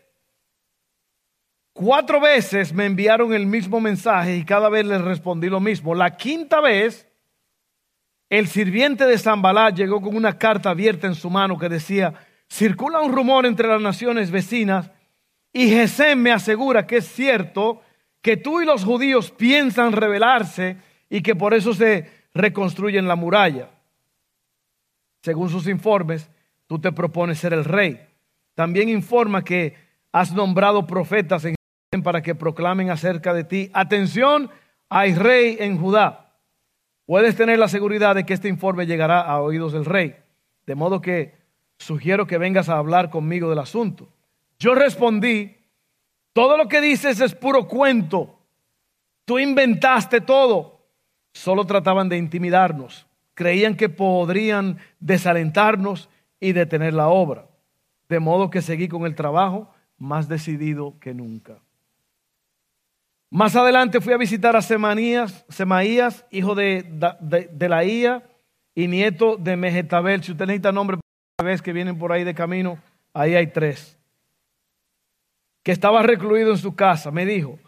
Cuatro 1.77 2.19
veces 2.19 2.73
me 2.73 2.87
enviaron 2.87 3.35
el 3.35 3.45
mismo 3.45 3.79
mensaje 3.79 4.35
y 4.35 4.43
cada 4.43 4.67
vez 4.67 4.83
les 4.83 4.99
respondí 4.99 5.47
lo 5.47 5.59
mismo. 5.59 5.93
La 5.93 6.17
quinta 6.17 6.59
vez, 6.59 7.07
el 8.31 8.47
sirviente 8.47 9.05
de 9.05 9.19
Zambalá 9.19 9.69
llegó 9.69 10.01
con 10.01 10.15
una 10.15 10.39
carta 10.39 10.71
abierta 10.71 11.05
en 11.05 11.13
su 11.13 11.29
mano 11.29 11.59
que 11.59 11.69
decía, 11.69 12.15
circula 12.49 13.01
un 13.01 13.13
rumor 13.13 13.45
entre 13.45 13.67
las 13.67 13.79
naciones 13.79 14.31
vecinas 14.31 14.89
y 15.53 15.69
Gesem 15.69 16.19
me 16.19 16.31
asegura 16.31 16.87
que 16.87 16.97
es 16.97 17.07
cierto 17.07 17.83
que 18.23 18.37
tú 18.37 18.59
y 18.59 18.65
los 18.65 18.83
judíos 18.83 19.29
piensan 19.29 19.91
rebelarse 19.91 20.77
y 21.11 21.21
que 21.21 21.35
por 21.35 21.53
eso 21.53 21.75
se 21.75 22.09
reconstruyen 22.33 23.07
la 23.07 23.15
muralla. 23.15 23.69
Según 25.21 25.51
sus 25.51 25.67
informes, 25.67 26.27
tú 26.65 26.79
te 26.79 26.91
propones 26.91 27.37
ser 27.37 27.53
el 27.53 27.65
rey. 27.65 27.99
También 28.55 28.89
informa 28.89 29.43
que 29.43 29.75
has 30.11 30.33
nombrado 30.33 30.87
profetas 30.87 31.45
en 31.45 31.56
para 32.03 32.21
que 32.21 32.35
proclamen 32.35 32.89
acerca 32.89 33.33
de 33.33 33.43
ti. 33.43 33.69
Atención, 33.73 34.49
hay 34.89 35.15
rey 35.15 35.57
en 35.59 35.79
Judá. 35.79 36.35
Puedes 37.05 37.35
tener 37.35 37.59
la 37.59 37.69
seguridad 37.69 38.15
de 38.15 38.25
que 38.25 38.33
este 38.33 38.49
informe 38.49 38.85
llegará 38.85 39.21
a 39.21 39.41
oídos 39.41 39.71
del 39.71 39.85
rey. 39.85 40.15
De 40.65 40.75
modo 40.75 40.99
que 41.01 41.35
sugiero 41.77 42.27
que 42.27 42.37
vengas 42.37 42.67
a 42.67 42.77
hablar 42.77 43.09
conmigo 43.09 43.49
del 43.49 43.59
asunto. 43.59 44.09
Yo 44.59 44.75
respondí, 44.75 45.55
Todo 46.33 46.57
lo 46.57 46.67
que 46.67 46.81
dices 46.81 47.19
es 47.21 47.33
puro 47.33 47.67
cuento. 47.67 48.37
Tú 49.25 49.39
inventaste 49.39 50.21
todo. 50.21 50.85
Solo 51.33 51.65
trataban 51.65 52.09
de 52.09 52.17
intimidarnos. 52.17 53.07
Creían 53.33 53.75
que 53.75 53.89
podrían 53.89 54.77
desalentarnos 54.99 56.09
y 56.39 56.51
detener 56.51 56.93
la 56.93 57.07
obra. 57.07 57.47
De 58.09 58.19
modo 58.19 58.49
que 58.49 58.61
seguí 58.61 58.87
con 58.87 59.05
el 59.05 59.15
trabajo 59.15 59.71
más 59.97 60.27
decidido 60.27 60.99
que 60.99 61.13
nunca. 61.13 61.59
Más 63.29 63.55
adelante 63.55 63.99
fui 63.99 64.13
a 64.13 64.17
visitar 64.17 64.55
a 64.55 64.61
Semaías, 64.61 65.45
Semaías 65.49 66.25
hijo 66.31 66.55
de, 66.55 66.85
de, 67.19 67.69
la 67.69 67.83
Ia 67.83 68.23
y 68.73 68.87
nieto 68.87 69.35
de 69.35 69.57
Mejetabel. 69.57 70.23
Si 70.23 70.31
usted 70.31 70.45
necesita 70.45 70.71
nombre 70.71 70.97
vez 71.43 71.61
que 71.61 71.73
vienen 71.73 71.99
por 71.99 72.11
ahí 72.11 72.23
de 72.23 72.33
camino, 72.33 72.79
ahí 73.13 73.35
hay 73.35 73.47
tres. 73.47 73.97
Que 75.61 75.73
estaba 75.73 76.01
recluido 76.03 76.51
en 76.51 76.57
su 76.57 76.75
casa. 76.75 77.11
Me 77.11 77.25
dijo, 77.25 77.59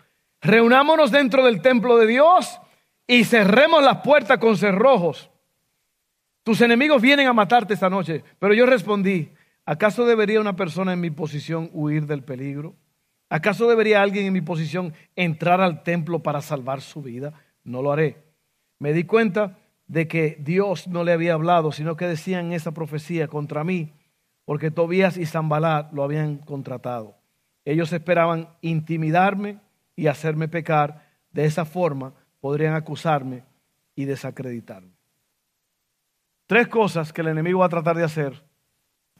reunámonos 0.41 1.11
dentro 1.11 1.43
del 1.43 1.61
templo 1.61 1.97
de 1.97 2.07
Dios 2.07 2.59
y 3.05 3.25
cerremos 3.25 3.83
las 3.83 3.97
puertas 3.97 4.37
con 4.37 4.55
cerrojos. 4.55 5.29
Tus 6.43 6.61
enemigos 6.61 7.01
vienen 7.01 7.27
a 7.27 7.33
matarte 7.33 7.73
esta 7.73 7.89
noche. 7.89 8.23
Pero 8.39 8.53
yo 8.53 8.65
respondí, 8.65 9.33
¿acaso 9.65 10.05
debería 10.05 10.39
una 10.39 10.55
persona 10.55 10.93
en 10.93 11.01
mi 11.01 11.11
posición 11.11 11.69
huir 11.73 12.05
del 12.05 12.23
peligro? 12.23 12.75
¿Acaso 13.29 13.69
debería 13.69 14.01
alguien 14.01 14.25
en 14.25 14.33
mi 14.33 14.41
posición 14.41 14.93
entrar 15.15 15.61
al 15.61 15.83
templo 15.83 16.23
para 16.23 16.41
salvar 16.41 16.81
su 16.81 17.03
vida? 17.03 17.33
No 17.63 17.83
lo 17.83 17.91
haré. 17.91 18.23
Me 18.79 18.91
di 18.91 19.03
cuenta 19.03 19.59
de 19.87 20.07
que 20.07 20.37
Dios 20.39 20.87
no 20.87 21.03
le 21.03 21.13
había 21.13 21.33
hablado, 21.33 21.71
sino 21.71 21.95
que 21.95 22.07
decían 22.07 22.53
esa 22.53 22.71
profecía 22.71 23.27
contra 23.27 23.63
mí, 23.63 23.93
porque 24.45 24.71
Tobías 24.71 25.17
y 25.17 25.25
Zambalat 25.25 25.93
lo 25.93 26.03
habían 26.03 26.37
contratado. 26.37 27.17
Ellos 27.65 27.93
esperaban 27.93 28.49
intimidarme 28.61 29.59
y 29.95 30.07
hacerme 30.07 30.47
pecar. 30.47 31.07
De 31.31 31.45
esa 31.45 31.65
forma 31.65 32.13
podrían 32.39 32.73
acusarme 32.73 33.43
y 33.95 34.05
desacreditarme. 34.05 34.93
Tres 36.47 36.67
cosas 36.67 37.13
que 37.13 37.21
el 37.21 37.27
enemigo 37.27 37.59
va 37.59 37.67
a 37.67 37.69
tratar 37.69 37.95
de 37.95 38.03
hacer 38.03 38.43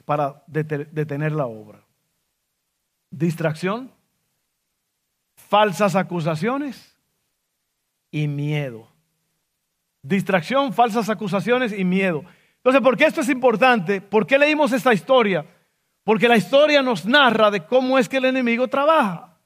para 0.06 0.44
detener 0.48 1.34
la 1.34 1.46
obra. 1.46 1.86
Distracción, 3.12 3.92
falsas 5.50 5.96
acusaciones 5.96 6.96
y 8.12 8.28
miedo. 8.28 8.88
Distracción, 10.04 10.72
falsas 10.72 11.10
acusaciones 11.10 11.78
y 11.78 11.84
miedo. 11.84 12.24
Entonces, 12.58 12.82
¿por 12.82 12.96
qué 12.96 13.06
esto 13.06 13.22
es 13.22 13.30
importante? 13.30 14.00
¿Por 14.00 14.28
qué 14.28 14.38
leímos 14.38 14.72
esta 14.72 14.94
historia? 14.94 15.46
Porque 16.04 16.28
la 16.28 16.38
historia 16.38 16.82
nos 16.84 17.06
narra 17.06 17.50
de 17.50 17.66
cómo 17.66 17.98
es 17.98 18.08
que 18.08 18.18
el 18.18 18.26
enemigo 18.26 18.68
trabaja. 18.68 19.38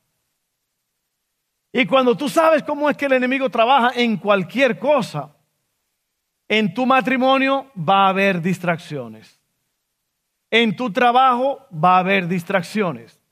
Y 1.72 1.86
cuando 1.86 2.16
tú 2.16 2.28
sabes 2.28 2.64
cómo 2.64 2.90
es 2.90 2.98
que 2.98 3.06
el 3.06 3.14
enemigo 3.14 3.50
trabaja 3.50 3.92
en 3.96 4.18
cualquier 4.18 4.78
cosa, 4.78 5.36
en 6.50 6.74
tu 6.74 6.86
matrimonio 6.86 7.72
va 7.78 8.06
a 8.06 8.10
haber 8.10 8.42
distracciones. 8.42 9.40
En 10.52 10.76
tu 10.76 10.92
trabajo 10.92 11.66
va 11.74 11.96
a 11.96 12.00
haber 12.00 12.28
distracciones. 12.28 13.23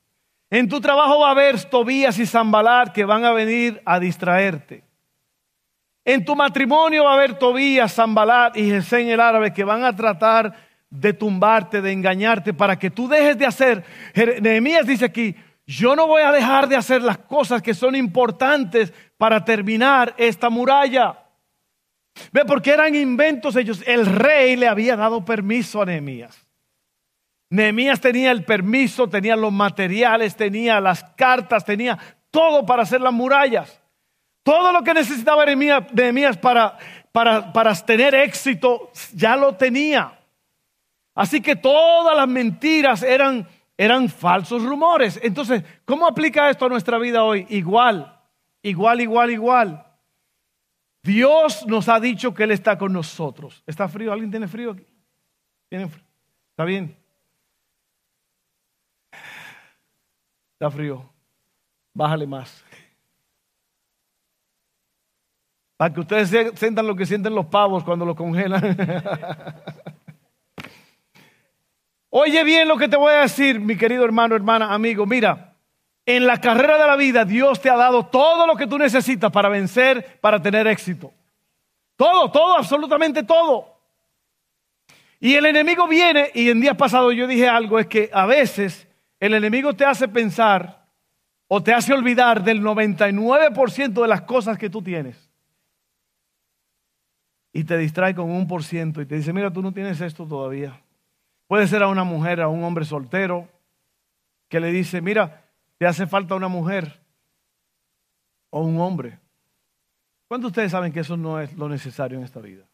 En 0.52 0.68
tu 0.68 0.82
trabajo 0.82 1.22
va 1.22 1.30
a 1.30 1.32
haber 1.32 1.64
Tobías 1.64 2.20
y 2.20 2.26
Zambalar 2.26 2.92
que 2.92 3.06
van 3.06 3.24
a 3.24 3.32
venir 3.32 3.82
a 3.86 4.02
distraerte. 4.02 4.84
En 6.04 6.26
tu 6.26 6.36
matrimonio 6.36 7.06
va 7.06 7.12
a 7.12 7.14
haber 7.14 7.40
Tobías, 7.40 7.94
Zambalat 7.94 8.58
y 8.58 8.70
Gesén 8.70 9.08
el 9.08 9.22
árabe 9.22 9.54
que 9.54 9.64
van 9.64 9.86
a 9.86 9.96
tratar 9.96 10.54
de 10.90 11.14
tumbarte, 11.14 11.82
de 11.82 11.94
engañarte 11.94 12.54
para 12.54 12.78
que 12.78 12.92
tú 12.92 13.08
dejes 13.08 13.38
de 13.38 13.46
hacer. 13.46 13.86
Nehemías 14.42 14.86
dice 14.86 15.06
aquí, 15.06 15.34
yo 15.66 15.96
no 15.96 16.06
voy 16.06 16.24
a 16.24 16.34
dejar 16.34 16.68
de 16.68 16.76
hacer 16.76 17.02
las 17.02 17.20
cosas 17.20 17.62
que 17.62 17.74
son 17.74 17.96
importantes 17.96 18.92
para 19.18 19.46
terminar 19.46 20.14
esta 20.18 20.50
muralla. 20.50 21.18
Ve, 22.34 22.44
porque 22.46 22.72
eran 22.72 22.94
inventos 22.94 23.56
ellos. 23.56 23.82
El 23.88 24.06
rey 24.06 24.58
le 24.58 24.68
había 24.68 24.98
dado 24.98 25.24
permiso 25.24 25.82
a 25.82 25.86
Nehemías. 25.86 26.41
Nehemías 27.52 28.00
tenía 28.00 28.32
el 28.32 28.46
permiso, 28.46 29.10
tenía 29.10 29.36
los 29.36 29.52
materiales, 29.52 30.38
tenía 30.38 30.80
las 30.80 31.04
cartas, 31.04 31.66
tenía 31.66 32.00
todo 32.32 32.66
para 32.66 32.84
hacer 32.84 33.02
las 33.02 33.12
murallas. 33.12 33.82
Todo 34.42 34.72
lo 34.72 34.82
que 34.84 34.94
necesitaba 34.94 35.46
Nehemías 35.46 36.38
para, 36.38 36.78
para, 37.12 37.52
para 37.52 37.76
tener 37.76 38.16
éxito 38.16 38.90
ya 39.14 39.36
lo 39.36 39.54
tenía. 39.56 40.18
Así 41.14 41.42
que 41.42 41.58
todas 41.58 42.16
las 42.16 42.28
mentiras 42.28 43.04
eran, 43.04 43.46
eran 43.78 44.08
falsos 44.08 44.64
rumores. 44.64 45.20
Entonces, 45.22 45.62
¿cómo 45.84 46.08
aplica 46.08 46.50
esto 46.50 46.68
a 46.68 46.70
nuestra 46.70 46.98
vida 47.00 47.26
hoy? 47.26 47.46
Igual, 47.50 48.18
igual, 48.62 49.02
igual, 49.02 49.30
igual. 49.30 49.86
Dios 51.04 51.68
nos 51.68 51.90
ha 51.90 52.00
dicho 52.00 52.34
que 52.34 52.44
Él 52.44 52.52
está 52.52 52.78
con 52.78 52.94
nosotros. 52.94 53.62
¿Está 53.68 53.90
frío? 53.90 54.14
¿Alguien 54.14 54.32
tiene 54.32 54.48
frío 54.48 54.72
aquí? 54.72 54.86
¿Tiene 55.68 55.90
frío? 55.90 56.06
¿Está 56.52 56.64
bien? 56.64 57.01
Está 60.62 60.70
frío. 60.70 61.04
Bájale 61.92 62.28
más. 62.28 62.64
Para 65.76 65.92
que 65.92 66.02
ustedes 66.02 66.54
sientan 66.54 66.86
lo 66.86 66.96
que 66.96 67.08
sienten 67.08 67.34
los 67.34 67.48
pavos 67.48 67.84
cuando 67.84 68.06
los 68.06 68.16
congelan. 68.16 68.78
Oye 72.12 72.44
bien 72.44 72.68
lo 72.68 72.78
que 72.78 72.88
te 72.88 72.96
voy 72.96 73.12
a 73.12 73.22
decir, 73.22 73.60
mi 73.60 73.76
querido 73.76 74.06
hermano, 74.06 74.36
hermana, 74.36 74.72
amigo. 74.72 75.08
Mira, 75.08 75.56
en 76.06 76.28
la 76.28 76.40
carrera 76.40 76.78
de 76.78 76.86
la 76.86 76.96
vida 76.96 77.26
Dios 77.26 77.60
te 77.60 77.72
ha 77.72 77.76
dado 77.76 78.06
todo 78.06 78.46
lo 78.46 78.56
que 78.56 78.68
tú 78.68 78.78
necesitas 78.78 79.32
para 79.32 79.50
vencer, 79.50 80.20
para 80.22 80.40
tener 80.40 80.68
éxito. 80.68 81.12
Todo, 81.96 82.30
todo, 82.30 82.56
absolutamente 82.56 83.24
todo. 83.24 83.80
Y 85.20 85.34
el 85.34 85.48
enemigo 85.48 85.88
viene, 85.88 86.30
y 86.36 86.52
en 86.52 86.62
días 86.62 86.78
pasados 86.78 87.16
yo 87.16 87.26
dije 87.26 87.50
algo, 87.50 87.80
es 87.80 87.88
que 87.88 88.12
a 88.14 88.28
veces 88.28 88.88
el 89.22 89.36
enemigo 89.36 89.76
te 89.76 89.86
hace 89.86 90.08
pensar 90.08 90.88
o 91.48 91.62
te 91.62 91.74
hace 91.74 91.94
olvidar 91.94 92.44
del 92.44 92.62
99% 92.62 94.02
de 94.02 94.08
las 94.08 94.22
cosas 94.24 94.58
que 94.58 94.70
tú 94.70 94.82
tienes 94.82 95.30
y 97.54 97.64
te 97.64 97.78
distrae 97.78 98.16
con 98.16 98.32
un 98.32 98.48
por 98.48 98.64
ciento 98.64 99.00
y 99.00 99.06
te 99.06 99.16
dice, 99.16 99.32
mira, 99.32 99.54
tú 99.54 99.62
no 99.62 99.72
tienes 99.72 100.02
esto 100.02 100.26
todavía. 100.26 100.82
Puede 101.48 101.68
ser 101.68 101.84
a 101.84 101.88
una 101.88 102.04
mujer, 102.04 102.42
a 102.42 102.48
un 102.48 102.64
hombre 102.64 102.84
soltero, 102.84 103.48
que 104.48 104.60
le 104.60 104.72
dice, 104.72 105.02
mira, 105.02 105.46
te 105.78 105.86
hace 105.86 106.08
falta 106.08 106.34
una 106.34 106.48
mujer 106.48 107.00
o 108.50 108.62
un 108.62 108.80
hombre. 108.80 109.20
¿Cuántos 110.28 110.50
de 110.50 110.52
ustedes 110.52 110.72
saben 110.72 110.92
que 110.92 111.02
eso 111.02 111.16
no 111.16 111.40
es 111.40 111.54
lo 111.54 111.70
necesario 111.70 112.18
en 112.18 112.24
esta 112.24 112.40
vida? 112.40 112.71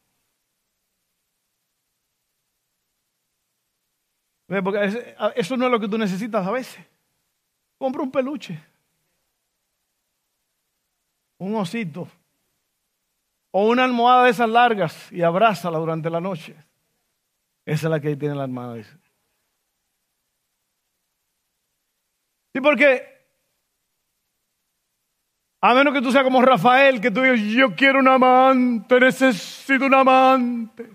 Porque 4.47 5.13
eso 5.36 5.57
no 5.57 5.65
es 5.65 5.71
lo 5.71 5.79
que 5.79 5.89
tú 5.89 5.97
necesitas 5.97 6.45
a 6.45 6.51
veces. 6.51 6.83
Compra 7.77 8.01
un 8.01 8.12
peluche, 8.12 8.60
un 11.38 11.55
osito, 11.55 12.07
o 13.51 13.67
una 13.67 13.83
almohada 13.83 14.23
de 14.23 14.31
esas 14.31 14.49
largas 14.49 15.12
y 15.12 15.21
abrázala 15.21 15.77
durante 15.77 16.10
la 16.10 16.21
noche. 16.21 16.55
Esa 17.65 17.88
es 17.88 17.91
la 17.91 17.99
que 17.99 18.15
tiene 18.15 18.36
la 18.36 18.43
hermana. 18.43 18.75
Dice. 18.75 18.97
Sí, 22.53 22.62
porque 22.62 23.17
a 25.62 25.73
menos 25.73 25.93
que 25.93 26.01
tú 26.01 26.12
seas 26.12 26.23
como 26.23 26.41
Rafael, 26.41 27.01
que 27.01 27.12
tú 27.12 27.21
digas, 27.21 27.39
yo 27.41 27.75
quiero 27.75 27.99
un 27.99 28.07
amante, 28.07 28.99
necesito 28.99 29.86
un 29.86 29.93
amante. 29.93 30.89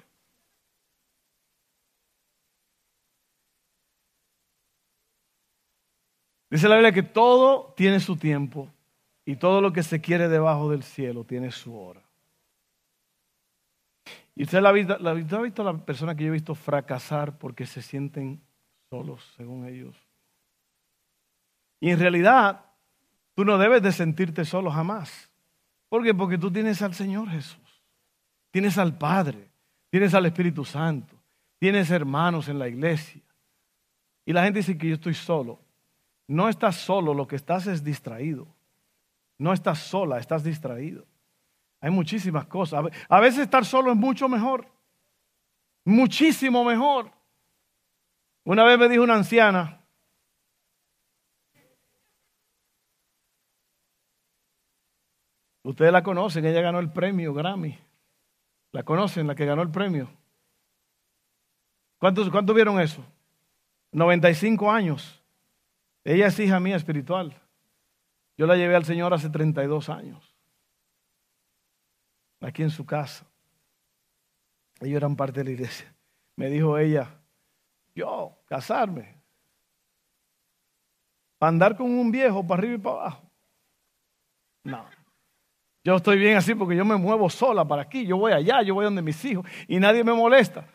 Dice 6.53 6.69
la 6.69 6.75
Biblia 6.75 6.93
que 6.93 7.03
todo 7.03 7.73
tiene 7.79 7.99
su 7.99 8.15
tiempo 8.15 8.69
y 9.25 9.37
todo 9.37 9.63
lo 9.63 9.73
que 9.73 9.83
se 9.83 10.03
quiere 10.03 10.29
debajo 10.29 10.71
del 10.71 10.83
cielo 10.83 11.25
tiene 11.25 11.51
su 11.51 11.75
hora. 11.75 12.03
Y 14.35 14.43
usted 14.43 14.61
la 14.61 14.69
ha 14.69 14.73
visto, 14.73 14.99
la, 14.99 15.13
ha 15.13 15.15
visto 15.15 15.63
a 15.63 15.73
la 15.73 15.79
persona 15.79 16.15
que 16.15 16.25
yo 16.25 16.29
he 16.29 16.33
visto 16.33 16.55
fracasar 16.55 17.39
porque 17.39 17.65
se 17.65 17.81
sienten 17.81 18.43
solos, 18.91 19.33
según 19.35 19.67
ellos. 19.67 19.97
Y 21.81 21.89
en 21.89 21.99
realidad, 21.99 22.67
tú 23.35 23.47
no 23.47 23.57
debes 23.57 23.81
de 23.81 23.91
sentirte 23.91 24.45
solo 24.45 24.71
jamás. 24.71 25.31
¿Por 25.89 26.05
qué? 26.05 26.13
Porque 26.13 26.37
tú 26.37 26.53
tienes 26.53 26.83
al 26.83 26.93
Señor 26.93 27.31
Jesús, 27.31 27.83
tienes 28.51 28.77
al 28.77 28.99
Padre, 28.99 29.49
tienes 29.89 30.13
al 30.13 30.27
Espíritu 30.27 30.67
Santo, 30.67 31.17
tienes 31.59 31.91
hermanos 31.91 32.47
en 32.49 32.59
la 32.59 32.69
iglesia. 32.69 33.23
Y 34.27 34.35
la 34.35 34.45
gente 34.45 34.59
dice 34.59 34.77
que 34.77 34.89
yo 34.89 34.97
estoy 34.97 35.15
solo. 35.15 35.59
No 36.29 36.49
estás 36.49 36.77
solo, 36.77 37.15
lo 37.15 37.27
que 37.27 37.37
estás 37.37 37.67
es 37.67 37.83
distraído. 37.85 38.47
No 39.39 39.53
estás 39.53 39.79
sola, 39.79 40.19
estás 40.19 40.45
distraído. 40.45 41.07
Hay 41.81 41.91
muchísimas 41.91 42.47
cosas. 42.47 42.85
A 43.09 43.21
veces 43.21 43.41
estar 43.41 43.65
solo 43.65 43.91
es 43.91 43.97
mucho 43.97 44.29
mejor. 44.29 44.67
Muchísimo 45.85 46.65
mejor. 46.65 47.11
Una 48.45 48.65
vez 48.65 48.79
me 48.79 48.89
dijo 48.89 49.03
una 49.03 49.15
anciana, 49.15 49.83
Ustedes 55.65 55.93
la 55.93 56.03
conocen, 56.03 56.45
ella 56.45 56.61
ganó 56.61 56.81
el 56.81 56.91
premio 56.91 57.33
Grammy. 57.33 57.79
¿La 58.73 58.83
conocen, 58.83 59.27
la 59.27 59.35
que 59.35 59.47
ganó 59.47 59.63
el 59.63 59.71
premio? 59.71 60.11
¿Cuántos, 61.99 62.31
cuántos 62.31 62.55
vieron 62.57 62.81
eso? 62.81 63.05
95 63.93 64.71
años. 64.71 65.22
Ella 66.05 66.27
es 66.27 66.39
hija 66.39 66.59
mía 66.61 66.77
espiritual. 66.77 67.41
Yo 68.37 68.47
la 68.47 68.57
llevé 68.57 68.75
al 68.75 68.85
Señor 68.85 69.15
hace 69.15 69.31
32 69.31 69.89
años. 69.89 70.35
Aquí 72.41 72.63
en 72.63 72.71
su 72.71 72.85
casa. 72.85 73.25
Ellos 74.81 74.97
eran 74.97 75.15
parte 75.15 75.41
de 75.41 75.45
la 75.45 75.51
iglesia. 75.53 75.95
Me 76.35 76.49
dijo 76.49 76.77
ella, 76.77 77.21
yo, 77.95 78.37
casarme. 78.47 79.21
Para 81.39 81.49
andar 81.49 81.77
con 81.77 81.91
un 81.91 82.11
viejo 82.11 82.45
para 82.45 82.59
arriba 82.59 82.75
y 82.75 82.79
para 82.79 82.97
abajo. 82.97 83.31
No. 84.65 84.87
Yo 85.85 85.97
estoy 85.97 86.19
bien 86.19 86.37
así 86.37 86.55
porque 86.55 86.77
yo 86.77 86.85
me 86.85 86.97
muevo 86.97 87.29
sola 87.29 87.65
para 87.65 87.83
aquí, 87.83 88.07
yo 88.07 88.17
voy 88.17 88.33
allá, 88.33 88.63
yo 88.63 88.75
voy 88.75 88.85
donde 88.85 89.03
mis 89.03 89.25
hijos 89.25 89.45
y 89.67 89.79
nadie 89.79 90.05
me 90.05 90.13
molesta. 90.13 90.67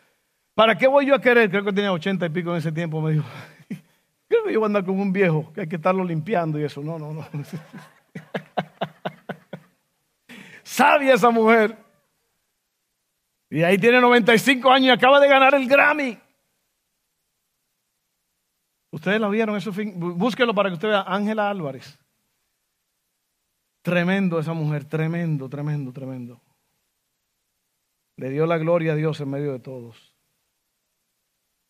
¿Para 0.54 0.76
qué 0.76 0.86
voy 0.86 1.06
yo 1.06 1.14
a 1.14 1.20
querer? 1.20 1.48
Creo 1.48 1.64
que 1.64 1.72
tenía 1.72 1.92
ochenta 1.92 2.26
y 2.26 2.28
pico 2.28 2.50
en 2.50 2.56
ese 2.56 2.72
tiempo, 2.72 3.00
me 3.00 3.12
dijo. 3.12 3.24
Creo 4.28 4.44
que 4.44 4.52
yo 4.52 4.60
voy 4.60 4.66
a 4.66 4.68
andar 4.68 4.84
con 4.84 5.00
un 5.00 5.12
viejo, 5.12 5.52
que 5.52 5.62
hay 5.62 5.68
que 5.68 5.76
estarlo 5.76 6.04
limpiando 6.04 6.60
y 6.60 6.64
eso. 6.64 6.82
No, 6.82 6.98
no, 6.98 7.12
no. 7.12 7.26
Sabia 10.62 11.14
esa 11.14 11.30
mujer. 11.30 11.76
Y 13.50 13.62
ahí 13.62 13.78
tiene 13.78 14.00
95 14.00 14.70
años 14.70 14.88
y 14.88 14.90
acaba 14.90 15.18
de 15.18 15.28
ganar 15.28 15.54
el 15.54 15.66
Grammy. 15.66 16.18
Ustedes 18.90 19.20
la 19.20 19.28
vieron, 19.28 19.56
eso 19.56 19.72
búsquelo 19.94 20.54
para 20.54 20.68
que 20.68 20.74
usted 20.74 20.88
vea. 20.88 21.04
Ángela 21.06 21.48
Álvarez. 21.48 21.98
Tremendo 23.82 24.38
esa 24.38 24.52
mujer, 24.52 24.84
tremendo, 24.84 25.48
tremendo, 25.48 25.92
tremendo. 25.92 26.40
Le 28.16 28.28
dio 28.30 28.44
la 28.46 28.58
gloria 28.58 28.92
a 28.92 28.96
Dios 28.96 29.20
en 29.20 29.30
medio 29.30 29.52
de 29.52 29.60
todos. 29.60 30.14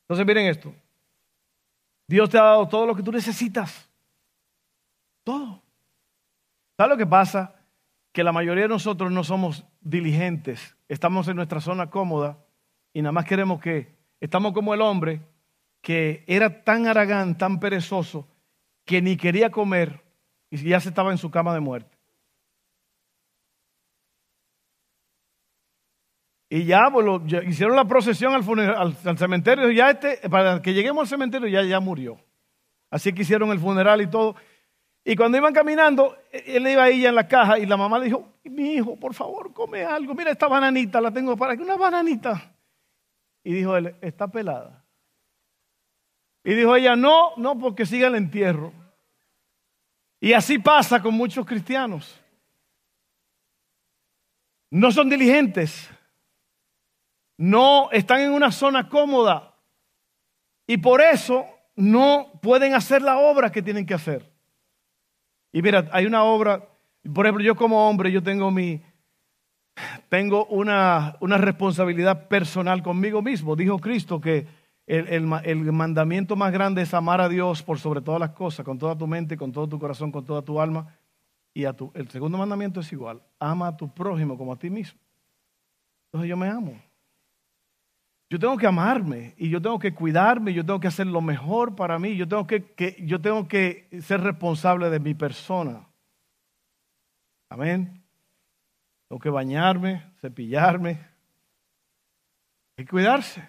Entonces 0.02 0.26
miren 0.26 0.46
esto. 0.46 0.74
Dios 2.08 2.30
te 2.30 2.38
ha 2.38 2.42
dado 2.42 2.66
todo 2.66 2.86
lo 2.86 2.96
que 2.96 3.02
tú 3.02 3.12
necesitas. 3.12 3.88
Todo. 5.22 5.62
¿Sabes 6.76 6.90
lo 6.90 6.96
que 6.96 7.06
pasa? 7.06 7.54
Que 8.12 8.24
la 8.24 8.32
mayoría 8.32 8.62
de 8.62 8.70
nosotros 8.70 9.12
no 9.12 9.22
somos 9.22 9.66
diligentes. 9.82 10.74
Estamos 10.88 11.28
en 11.28 11.36
nuestra 11.36 11.60
zona 11.60 11.90
cómoda 11.90 12.38
y 12.94 13.02
nada 13.02 13.12
más 13.12 13.26
queremos 13.26 13.60
que 13.60 13.94
estamos 14.20 14.54
como 14.54 14.72
el 14.72 14.80
hombre 14.80 15.20
que 15.82 16.24
era 16.26 16.64
tan 16.64 16.86
aragán, 16.86 17.36
tan 17.36 17.60
perezoso, 17.60 18.26
que 18.86 19.02
ni 19.02 19.18
quería 19.18 19.50
comer 19.50 20.02
y 20.50 20.56
ya 20.56 20.80
se 20.80 20.88
estaba 20.88 21.12
en 21.12 21.18
su 21.18 21.30
cama 21.30 21.52
de 21.52 21.60
muerte. 21.60 21.97
Y 26.50 26.64
ya, 26.64 26.90
pues, 26.90 27.06
hicieron 27.46 27.76
la 27.76 27.84
procesión 27.84 28.32
al, 28.34 28.96
al, 29.04 29.18
cementerio. 29.18 29.70
Ya 29.70 29.90
este, 29.90 30.28
para 30.30 30.62
que 30.62 30.72
lleguemos 30.72 31.02
al 31.02 31.08
cementerio, 31.08 31.46
ya, 31.46 31.62
ya 31.62 31.78
murió. 31.78 32.18
Así 32.90 33.12
que 33.12 33.22
hicieron 33.22 33.50
el 33.50 33.58
funeral 33.58 34.00
y 34.00 34.06
todo. 34.06 34.34
Y 35.04 35.14
cuando 35.14 35.36
iban 35.36 35.52
caminando, 35.52 36.16
e, 36.32 36.56
él 36.56 36.66
iba 36.66 36.84
ahí 36.84 37.04
en 37.04 37.14
la 37.14 37.28
caja 37.28 37.58
y 37.58 37.66
la 37.66 37.76
mamá 37.76 37.98
le 37.98 38.06
dijo, 38.06 38.32
mi 38.44 38.74
hijo, 38.74 38.96
por 38.96 39.12
favor, 39.12 39.52
come 39.52 39.84
algo. 39.84 40.14
Mira 40.14 40.30
esta 40.30 40.48
bananita, 40.48 41.00
la 41.00 41.10
tengo 41.10 41.36
para 41.36 41.52
aquí, 41.52 41.62
una 41.62 41.76
bananita. 41.76 42.54
Y 43.44 43.52
dijo 43.52 43.76
él, 43.76 43.94
está 44.00 44.28
pelada. 44.28 44.84
Y 46.44 46.54
dijo 46.54 46.74
ella, 46.74 46.96
no, 46.96 47.36
no, 47.36 47.58
porque 47.58 47.84
siga 47.84 48.08
el 48.08 48.14
entierro. 48.14 48.72
Y 50.18 50.32
así 50.32 50.58
pasa 50.58 51.02
con 51.02 51.14
muchos 51.14 51.44
cristianos. 51.44 52.18
No 54.70 54.90
son 54.90 55.10
diligentes 55.10 55.90
no 57.38 57.90
están 57.92 58.20
en 58.20 58.32
una 58.32 58.52
zona 58.52 58.88
cómoda 58.88 59.54
y 60.66 60.76
por 60.76 61.00
eso 61.00 61.46
no 61.76 62.32
pueden 62.42 62.74
hacer 62.74 63.00
la 63.00 63.18
obra 63.18 63.50
que 63.50 63.62
tienen 63.62 63.86
que 63.86 63.94
hacer. 63.94 64.30
Y 65.52 65.62
mira, 65.62 65.88
hay 65.92 66.04
una 66.04 66.24
obra, 66.24 66.68
por 67.14 67.24
ejemplo, 67.24 67.42
yo 67.42 67.56
como 67.56 67.88
hombre, 67.88 68.12
yo 68.12 68.22
tengo 68.22 68.50
mi, 68.50 68.82
tengo 70.08 70.44
una, 70.46 71.16
una 71.20 71.38
responsabilidad 71.38 72.28
personal 72.28 72.82
conmigo 72.82 73.22
mismo. 73.22 73.56
Dijo 73.56 73.78
Cristo 73.78 74.20
que 74.20 74.46
el, 74.86 75.06
el, 75.08 75.72
mandamiento 75.72 76.34
más 76.34 76.52
grande 76.52 76.82
es 76.82 76.92
amar 76.92 77.20
a 77.20 77.28
Dios 77.28 77.62
por 77.62 77.78
sobre 77.78 78.00
todas 78.00 78.20
las 78.20 78.30
cosas, 78.30 78.64
con 78.64 78.78
toda 78.78 78.96
tu 78.96 79.06
mente, 79.06 79.36
con 79.36 79.52
todo 79.52 79.68
tu 79.68 79.78
corazón, 79.78 80.10
con 80.10 80.24
toda 80.24 80.42
tu 80.42 80.60
alma. 80.60 80.98
Y 81.54 81.64
a 81.64 81.72
tu, 81.72 81.92
el 81.94 82.08
segundo 82.08 82.36
mandamiento 82.38 82.80
es 82.80 82.92
igual, 82.92 83.22
ama 83.38 83.68
a 83.68 83.76
tu 83.76 83.92
prójimo 83.92 84.36
como 84.36 84.52
a 84.52 84.56
ti 84.56 84.70
mismo. 84.70 84.98
Entonces 86.06 86.28
yo 86.28 86.36
me 86.36 86.48
amo. 86.48 86.87
Yo 88.30 88.38
tengo 88.38 88.58
que 88.58 88.66
amarme 88.66 89.34
y 89.38 89.48
yo 89.48 89.60
tengo 89.60 89.78
que 89.78 89.94
cuidarme, 89.94 90.52
yo 90.52 90.64
tengo 90.64 90.80
que 90.80 90.88
hacer 90.88 91.06
lo 91.06 91.22
mejor 91.22 91.74
para 91.74 91.98
mí, 91.98 92.14
yo 92.14 92.28
tengo 92.28 92.46
que, 92.46 92.96
yo 93.00 93.20
tengo 93.20 93.48
que 93.48 93.88
ser 94.02 94.20
responsable 94.20 94.90
de 94.90 95.00
mi 95.00 95.14
persona. 95.14 95.88
Amén. 97.48 98.04
Tengo 99.08 99.18
que 99.18 99.30
bañarme, 99.30 100.12
cepillarme 100.20 101.00
y 102.76 102.84
cuidarse. 102.84 103.48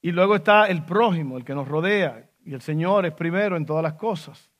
Y 0.00 0.12
luego 0.12 0.36
está 0.36 0.66
el 0.66 0.84
prójimo, 0.84 1.36
el 1.36 1.44
que 1.44 1.54
nos 1.54 1.66
rodea, 1.66 2.30
y 2.44 2.54
el 2.54 2.60
Señor 2.60 3.04
es 3.06 3.14
primero 3.14 3.56
en 3.56 3.66
todas 3.66 3.82
las 3.82 3.94
cosas. 3.94 4.50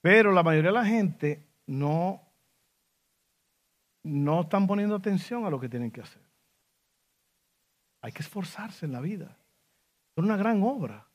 Pero 0.00 0.32
la 0.32 0.42
mayoría 0.42 0.70
de 0.70 0.78
la 0.78 0.84
gente 0.84 1.46
no, 1.66 2.20
no 4.02 4.40
están 4.40 4.66
poniendo 4.66 4.96
atención 4.96 5.44
a 5.44 5.50
lo 5.50 5.60
que 5.60 5.68
tienen 5.68 5.92
que 5.92 6.00
hacer. 6.00 6.29
Hay 8.02 8.12
que 8.12 8.22
esforzarse 8.22 8.86
en 8.86 8.92
la 8.92 9.00
vida. 9.00 9.36
Es 10.16 10.24
una 10.24 10.36
gran 10.36 10.62
obra. 10.62 11.06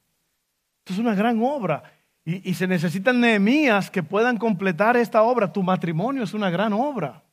Esto 0.80 0.94
es 0.94 1.00
una 1.00 1.16
gran 1.16 1.42
obra. 1.42 1.84
Y, 2.24 2.56
se 2.56 2.66
necesitan 2.66 3.22
Nehemías 3.22 3.92
que 3.92 4.02
puedan 4.02 4.38
completar 4.38 4.98
esta 4.98 5.22
obra. 5.22 5.54
Tu 5.54 5.62
matrimonio 5.62 6.24
es 6.24 6.34
una 6.34 6.50
gran 6.50 6.74
obra. 6.74 7.24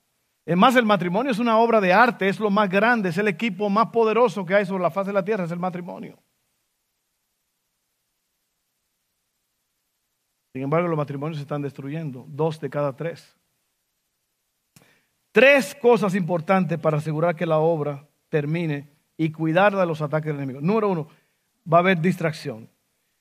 Es 0.44 0.56
más, 0.56 0.76
el 0.76 0.84
matrimonio 0.84 1.32
es 1.32 1.38
una 1.38 1.56
obra 1.56 1.80
de 1.80 1.92
arte, 1.92 2.28
es 2.28 2.38
lo 2.38 2.50
más 2.50 2.68
grande, 2.68 3.08
es 3.08 3.16
el 3.16 3.28
equipo 3.28 3.70
más 3.70 3.88
poderoso 3.88 4.44
que 4.44 4.54
hay 4.54 4.66
sobre 4.66 4.82
la 4.82 4.90
faz 4.90 5.06
de 5.06 5.12
la 5.12 5.24
tierra, 5.24 5.44
es 5.44 5.50
el 5.50 5.58
matrimonio. 5.58 6.18
Sin 10.52 10.62
embargo, 10.62 10.88
los 10.88 10.96
matrimonios 10.98 11.38
se 11.38 11.42
están 11.42 11.62
destruyendo, 11.62 12.26
dos 12.28 12.60
de 12.60 12.68
cada 12.68 12.94
tres. 12.94 13.34
Tres 15.30 15.74
cosas 15.74 16.14
importantes 16.14 16.78
para 16.78 16.98
asegurar 16.98 17.34
que 17.34 17.46
la 17.46 17.58
obra 17.58 18.06
termine 18.28 18.91
y 19.16 19.32
cuidar 19.32 19.76
de 19.76 19.86
los 19.86 20.02
ataques 20.02 20.32
del 20.32 20.36
enemigo. 20.36 20.60
Número 20.60 20.88
uno, 20.88 21.08
va 21.70 21.78
a 21.78 21.80
haber 21.80 22.00
distracción. 22.00 22.68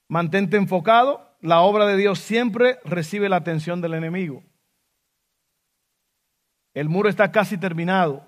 Mantente 0.07 0.57
enfocado. 0.57 1.29
La 1.41 1.61
obra 1.61 1.85
de 1.87 1.97
Dios 1.97 2.19
siempre 2.19 2.79
recibe 2.85 3.27
la 3.27 3.37
atención 3.37 3.81
del 3.81 3.95
enemigo. 3.95 4.43
El 6.73 6.87
muro 6.87 7.09
está 7.09 7.31
casi 7.31 7.57
terminado. 7.57 8.25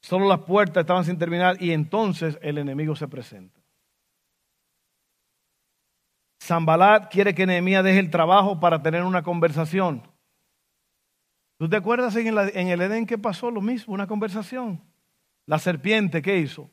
Solo 0.00 0.28
las 0.28 0.40
puertas 0.40 0.82
estaban 0.82 1.04
sin 1.04 1.18
terminar 1.18 1.60
y 1.60 1.72
entonces 1.72 2.38
el 2.40 2.58
enemigo 2.58 2.94
se 2.94 3.08
presenta. 3.08 3.60
Zambalat 6.42 7.10
quiere 7.10 7.34
que 7.34 7.46
Nehemías 7.46 7.84
deje 7.84 7.98
el 7.98 8.10
trabajo 8.10 8.60
para 8.60 8.82
tener 8.82 9.02
una 9.02 9.22
conversación. 9.22 10.02
¿Tú 11.58 11.68
te 11.68 11.76
acuerdas 11.76 12.14
en, 12.14 12.68
el 12.68 12.80
Edén 12.80 13.04
que 13.04 13.18
pasó 13.18 13.50
lo 13.50 13.60
mismo? 13.60 13.92
Una 13.92 14.06
conversación. 14.06 14.80
La 15.44 15.58
serpiente, 15.58 16.22
¿qué 16.22 16.38
hizo? 16.38 16.70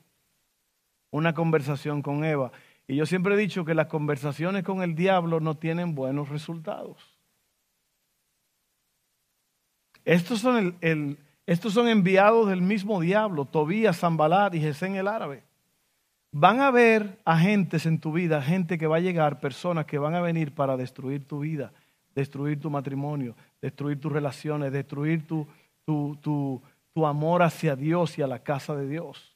Una 1.15 1.33
conversación 1.33 2.01
con 2.01 2.25
Eva. 2.25 2.51
Y 2.87 2.97
yo 2.97 3.05
siempre 3.05 3.35
he 3.35 3.37
dicho 3.37 3.63
que 3.63 3.73
las 3.73 3.87
conversaciones 3.87 4.63
con 4.63 4.83
el 4.83 4.95
diablo 4.95 5.39
no 5.39 5.55
tienen 5.55 5.95
buenos 5.95 6.29
resultados. 6.29 7.17
Estos 10.03 10.41
son, 10.41 10.77
estos 11.45 11.73
son 11.73 11.87
enviados 11.87 12.49
del 12.49 12.61
mismo 12.61 12.99
diablo, 12.99 13.45
Tobías, 13.45 13.97
Zambalat 13.99 14.53
y 14.55 14.59
Gesén 14.59 14.95
el 14.95 15.07
árabe. 15.07 15.43
Van 16.31 16.59
a 16.59 16.67
haber 16.67 17.17
agentes 17.23 17.85
en 17.85 17.99
tu 17.99 18.11
vida, 18.11 18.41
gente 18.41 18.77
que 18.77 18.87
va 18.87 18.97
a 18.97 18.99
llegar, 18.99 19.39
personas 19.39 19.85
que 19.85 19.97
van 19.97 20.15
a 20.15 20.21
venir 20.21 20.53
para 20.53 20.75
destruir 20.75 21.25
tu 21.25 21.39
vida, 21.39 21.71
destruir 22.13 22.59
tu 22.59 22.69
matrimonio, 22.69 23.37
destruir 23.61 24.01
tus 24.01 24.11
relaciones, 24.11 24.73
destruir 24.73 25.25
tu, 25.25 25.47
tu, 25.85 26.17
tu, 26.21 26.61
tu 26.93 27.05
amor 27.05 27.41
hacia 27.41 27.77
Dios 27.77 28.19
y 28.19 28.21
a 28.21 28.27
la 28.27 28.39
casa 28.39 28.75
de 28.75 28.89
Dios. 28.89 29.34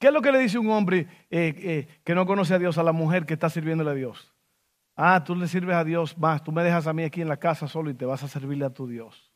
¿Qué 0.00 0.06
es 0.06 0.12
lo 0.14 0.22
que 0.22 0.32
le 0.32 0.38
dice 0.38 0.58
un 0.58 0.70
hombre 0.70 1.06
eh, 1.28 1.54
eh, 1.58 1.88
que 2.02 2.14
no 2.14 2.24
conoce 2.24 2.54
a 2.54 2.58
Dios 2.58 2.78
a 2.78 2.82
la 2.82 2.92
mujer 2.92 3.26
que 3.26 3.34
está 3.34 3.50
sirviéndole 3.50 3.90
a 3.90 3.94
Dios? 3.94 4.32
Ah, 4.96 5.22
tú 5.22 5.36
le 5.36 5.46
sirves 5.46 5.76
a 5.76 5.84
Dios 5.84 6.16
más, 6.16 6.42
tú 6.42 6.52
me 6.52 6.64
dejas 6.64 6.86
a 6.86 6.94
mí 6.94 7.04
aquí 7.04 7.20
en 7.20 7.28
la 7.28 7.36
casa 7.36 7.68
solo 7.68 7.90
y 7.90 7.94
te 7.94 8.06
vas 8.06 8.22
a 8.22 8.28
servirle 8.28 8.64
a 8.64 8.70
tu 8.70 8.88
Dios. 8.88 9.30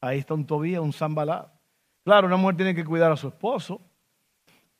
Ahí 0.00 0.18
está 0.18 0.32
un 0.32 0.46
Tobía, 0.46 0.80
un 0.80 0.94
Zambalá. 0.94 1.52
Claro, 2.04 2.26
una 2.26 2.38
mujer 2.38 2.56
tiene 2.56 2.74
que 2.74 2.86
cuidar 2.86 3.12
a 3.12 3.16
su 3.16 3.28
esposo, 3.28 3.82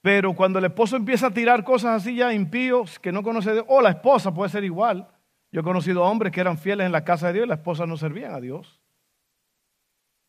pero 0.01 0.33
cuando 0.35 0.61
el 0.61 0.65
esposo 0.65 0.97
empieza 0.97 1.27
a 1.27 1.35
tirar 1.35 1.63
cosas 1.63 2.03
así 2.03 2.17
ya 2.17 2.33
impíos 2.33 2.99
que 2.99 3.13
no 3.13 3.23
conoce 3.23 3.51
a 3.51 3.53
Dios, 3.53 3.67
o 3.69 3.83
la 3.83 3.91
esposa 3.91 4.33
puede 4.33 4.49
ser 4.51 4.65
igual, 4.65 5.07
Yo 5.53 5.61
he 5.61 5.65
conocido 5.65 6.03
hombres 6.03 6.33
que 6.33 6.41
eran 6.41 6.57
fieles 6.57 6.87
en 6.87 6.93
la 6.93 7.05
casa 7.05 7.27
de 7.27 7.35
Dios 7.35 7.47
y 7.47 7.49
la 7.49 7.55
esposa 7.57 7.87
no 7.87 7.99
servían 7.99 8.35
a 8.35 8.41
Dios. 8.41 8.81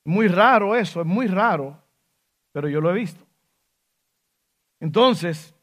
Muy 0.04 0.28
raro 0.28 0.76
eso, 0.76 1.00
es 1.02 1.08
muy 1.08 1.28
raro, 1.28 1.82
pero 2.52 2.68
yo 2.68 2.82
lo 2.82 2.92
he 2.92 2.94
visto. 2.94 3.27
Entonces, 4.80 5.54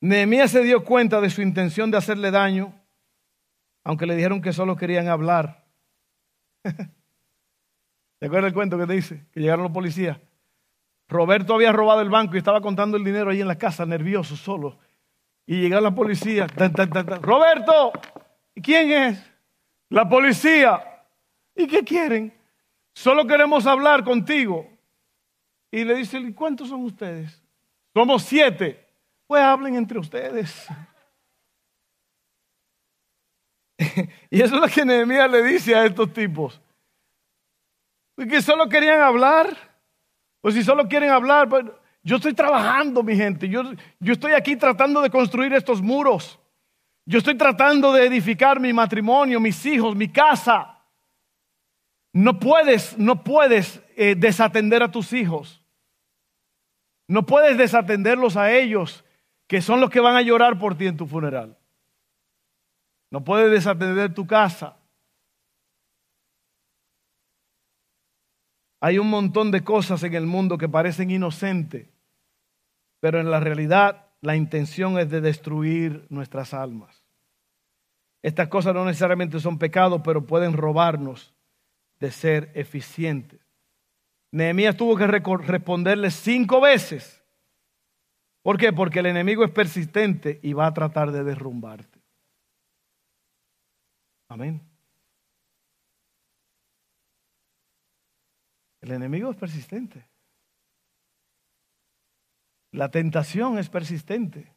Nehemías 0.00 0.50
se 0.50 0.62
dio 0.62 0.84
cuenta 0.84 1.20
de 1.20 1.30
su 1.30 1.42
intención 1.42 1.90
de 1.90 1.96
hacerle 1.96 2.30
daño, 2.30 2.72
aunque 3.82 4.06
le 4.06 4.14
dijeron 4.14 4.40
que 4.40 4.52
solo 4.52 4.76
querían 4.76 5.08
hablar. 5.08 5.64
¿Te 6.62 8.26
acuerdas 8.26 8.48
el 8.48 8.54
cuento 8.54 8.78
que 8.78 8.86
te 8.86 8.92
dice? 8.92 9.26
Que 9.32 9.40
llegaron 9.40 9.64
los 9.64 9.72
policías. 9.72 10.18
Roberto 11.08 11.54
había 11.54 11.72
robado 11.72 12.00
el 12.00 12.10
banco 12.10 12.34
y 12.34 12.38
estaba 12.38 12.60
contando 12.60 12.96
el 12.96 13.04
dinero 13.04 13.30
ahí 13.30 13.40
en 13.40 13.48
la 13.48 13.58
casa, 13.58 13.86
nervioso, 13.86 14.36
solo. 14.36 14.78
Y 15.46 15.62
llega 15.62 15.80
la 15.80 15.94
policía. 15.94 16.46
Roberto, 17.22 17.92
¿quién 18.62 18.90
es? 18.90 19.32
La 19.88 20.08
policía. 20.08 21.04
¿Y 21.56 21.66
qué 21.66 21.82
quieren? 21.82 22.34
Solo 22.92 23.26
queremos 23.26 23.66
hablar 23.66 24.04
contigo. 24.04 24.68
Y 25.70 25.84
le 25.84 25.94
dice, 25.96 26.18
¿cuántos 26.34 26.68
son 26.68 26.84
ustedes? 26.84 27.42
Somos 27.94 28.22
siete. 28.22 28.86
Pues 29.26 29.42
hablen 29.42 29.76
entre 29.76 29.98
ustedes. 29.98 30.66
y 34.30 34.40
eso 34.40 34.54
es 34.54 34.60
lo 34.60 34.68
que 34.68 34.84
Nehemías 34.84 35.30
le 35.30 35.42
dice 35.42 35.74
a 35.74 35.84
estos 35.84 36.12
tipos. 36.12 36.60
Que 38.16 38.40
solo 38.42 38.68
querían 38.68 39.00
hablar. 39.00 39.56
Pues 40.40 40.54
si 40.54 40.62
solo 40.64 40.88
quieren 40.88 41.10
hablar, 41.10 41.48
pues, 41.48 41.66
yo 42.02 42.16
estoy 42.16 42.32
trabajando, 42.32 43.02
mi 43.02 43.14
gente. 43.16 43.48
Yo, 43.48 43.62
yo 44.00 44.12
estoy 44.12 44.32
aquí 44.32 44.56
tratando 44.56 45.02
de 45.02 45.10
construir 45.10 45.52
estos 45.52 45.82
muros. 45.82 46.38
Yo 47.04 47.18
estoy 47.18 47.36
tratando 47.36 47.92
de 47.92 48.06
edificar 48.06 48.60
mi 48.60 48.72
matrimonio, 48.72 49.40
mis 49.40 49.64
hijos, 49.66 49.94
mi 49.94 50.08
casa. 50.08 50.78
No 52.12 52.38
puedes, 52.38 52.96
no 52.98 53.22
puedes 53.22 53.82
eh, 53.96 54.14
desatender 54.16 54.82
a 54.82 54.90
tus 54.90 55.12
hijos. 55.12 55.57
No 57.08 57.24
puedes 57.24 57.56
desatenderlos 57.56 58.36
a 58.36 58.52
ellos 58.52 59.04
que 59.46 59.62
son 59.62 59.80
los 59.80 59.90
que 59.90 60.00
van 60.00 60.14
a 60.14 60.22
llorar 60.22 60.58
por 60.58 60.76
ti 60.76 60.86
en 60.86 60.96
tu 60.98 61.06
funeral. 61.06 61.56
No 63.10 63.24
puedes 63.24 63.50
desatender 63.50 64.12
tu 64.12 64.26
casa. 64.26 64.76
Hay 68.80 68.98
un 68.98 69.08
montón 69.08 69.50
de 69.50 69.64
cosas 69.64 70.02
en 70.02 70.14
el 70.14 70.26
mundo 70.26 70.58
que 70.58 70.68
parecen 70.68 71.10
inocentes, 71.10 71.88
pero 73.00 73.18
en 73.18 73.30
la 73.30 73.40
realidad 73.40 74.06
la 74.20 74.36
intención 74.36 74.98
es 74.98 75.10
de 75.10 75.22
destruir 75.22 76.06
nuestras 76.10 76.52
almas. 76.52 77.02
Estas 78.22 78.48
cosas 78.48 78.74
no 78.74 78.84
necesariamente 78.84 79.40
son 79.40 79.58
pecados, 79.58 80.02
pero 80.04 80.26
pueden 80.26 80.52
robarnos 80.52 81.34
de 81.98 82.10
ser 82.10 82.50
eficientes. 82.54 83.40
Nehemías 84.30 84.76
tuvo 84.76 84.96
que 84.96 85.06
responderle 85.06 86.10
cinco 86.10 86.60
veces 86.60 87.18
¿Por 88.48 88.56
qué? 88.56 88.72
Porque 88.72 89.00
el 89.00 89.06
enemigo 89.06 89.44
es 89.44 89.50
persistente 89.50 90.40
y 90.42 90.54
va 90.54 90.66
a 90.66 90.72
tratar 90.72 91.12
de 91.12 91.22
derrumbarte. 91.22 92.00
Amén. 94.30 94.62
El 98.80 98.92
enemigo 98.92 99.30
es 99.30 99.36
persistente. 99.36 100.08
La 102.72 102.90
tentación 102.90 103.58
es 103.58 103.68
persistente. 103.68 104.50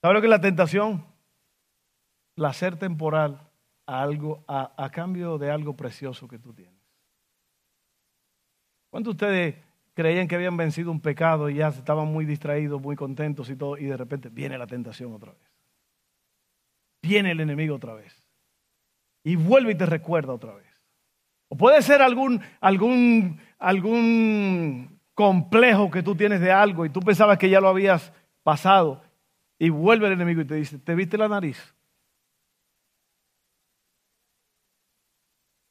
¿Sabe 0.00 0.14
lo 0.14 0.20
que 0.20 0.26
es 0.26 0.30
la 0.30 0.40
tentación? 0.40 1.04
Placer 2.34 2.78
temporal 2.78 3.50
a, 3.86 4.00
algo, 4.00 4.44
a, 4.46 4.72
a 4.76 4.90
cambio 4.90 5.38
de 5.38 5.50
algo 5.50 5.76
precioso 5.76 6.28
que 6.28 6.38
tú 6.38 6.54
tienes. 6.54 6.81
¿Cuántos 8.92 9.16
de 9.16 9.24
ustedes 9.24 9.54
creían 9.94 10.28
que 10.28 10.34
habían 10.34 10.54
vencido 10.54 10.90
un 10.90 11.00
pecado 11.00 11.48
y 11.48 11.54
ya 11.54 11.68
estaban 11.68 12.08
muy 12.08 12.26
distraídos, 12.26 12.78
muy 12.78 12.94
contentos 12.94 13.48
y 13.48 13.56
todo, 13.56 13.78
y 13.78 13.86
de 13.86 13.96
repente 13.96 14.28
viene 14.28 14.58
la 14.58 14.66
tentación 14.66 15.14
otra 15.14 15.32
vez. 15.32 15.50
Viene 17.00 17.30
el 17.30 17.40
enemigo 17.40 17.74
otra 17.74 17.94
vez. 17.94 18.14
Y 19.24 19.36
vuelve 19.36 19.72
y 19.72 19.76
te 19.76 19.86
recuerda 19.86 20.34
otra 20.34 20.52
vez. 20.56 20.66
O 21.48 21.56
puede 21.56 21.80
ser 21.80 22.02
algún, 22.02 22.42
algún, 22.60 23.40
algún 23.58 25.00
complejo 25.14 25.90
que 25.90 26.02
tú 26.02 26.14
tienes 26.14 26.42
de 26.42 26.52
algo 26.52 26.84
y 26.84 26.90
tú 26.90 27.00
pensabas 27.00 27.38
que 27.38 27.48
ya 27.48 27.62
lo 27.62 27.68
habías 27.68 28.12
pasado 28.42 29.02
y 29.58 29.70
vuelve 29.70 30.08
el 30.08 30.12
enemigo 30.12 30.42
y 30.42 30.46
te 30.46 30.56
dice, 30.56 30.78
¿te 30.78 30.94
viste 30.94 31.16
la 31.16 31.28
nariz? 31.28 31.74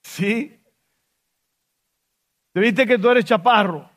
Sí. 0.02 0.61
¿Te 2.54 2.60
viste 2.60 2.86
que 2.86 2.98
tú 2.98 3.10
eres 3.10 3.26
chaparro? 3.26 3.90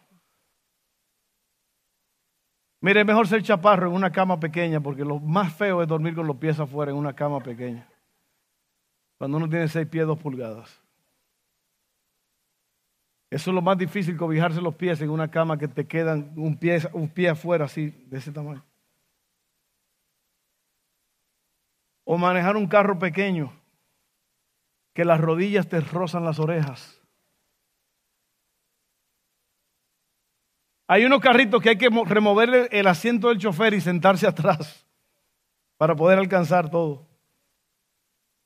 Mire, 2.80 3.00
es 3.00 3.06
mejor 3.06 3.26
ser 3.26 3.42
chaparro 3.42 3.88
en 3.88 3.94
una 3.94 4.12
cama 4.12 4.38
pequeña 4.38 4.80
porque 4.80 5.04
lo 5.04 5.18
más 5.18 5.54
feo 5.54 5.82
es 5.82 5.88
dormir 5.88 6.14
con 6.14 6.26
los 6.26 6.36
pies 6.36 6.60
afuera 6.60 6.92
en 6.92 6.98
una 6.98 7.14
cama 7.14 7.40
pequeña. 7.40 7.88
Cuando 9.16 9.38
uno 9.38 9.48
tiene 9.48 9.68
seis 9.68 9.88
pies, 9.88 10.06
dos 10.06 10.18
pulgadas. 10.18 10.80
Eso 13.30 13.50
es 13.50 13.54
lo 13.54 13.62
más 13.62 13.78
difícil, 13.78 14.16
cobijarse 14.16 14.60
los 14.60 14.74
pies 14.74 15.00
en 15.00 15.10
una 15.10 15.30
cama 15.30 15.58
que 15.58 15.66
te 15.66 15.86
quedan 15.86 16.32
un 16.36 16.56
pie, 16.56 16.78
un 16.92 17.08
pie 17.08 17.30
afuera 17.30 17.64
así, 17.64 17.88
de 18.06 18.18
ese 18.18 18.30
tamaño. 18.30 18.64
O 22.04 22.18
manejar 22.18 22.56
un 22.56 22.66
carro 22.66 22.98
pequeño 22.98 23.50
que 24.92 25.04
las 25.04 25.20
rodillas 25.20 25.68
te 25.68 25.80
rozan 25.80 26.24
las 26.24 26.38
orejas. 26.38 27.03
Hay 30.86 31.04
unos 31.04 31.20
carritos 31.20 31.62
que 31.62 31.70
hay 31.70 31.78
que 31.78 31.88
removerle 31.88 32.68
el 32.70 32.86
asiento 32.86 33.28
del 33.28 33.38
chofer 33.38 33.74
y 33.74 33.80
sentarse 33.80 34.26
atrás 34.28 34.86
para 35.76 35.94
poder 35.96 36.18
alcanzar 36.18 36.70
todo. 36.70 37.06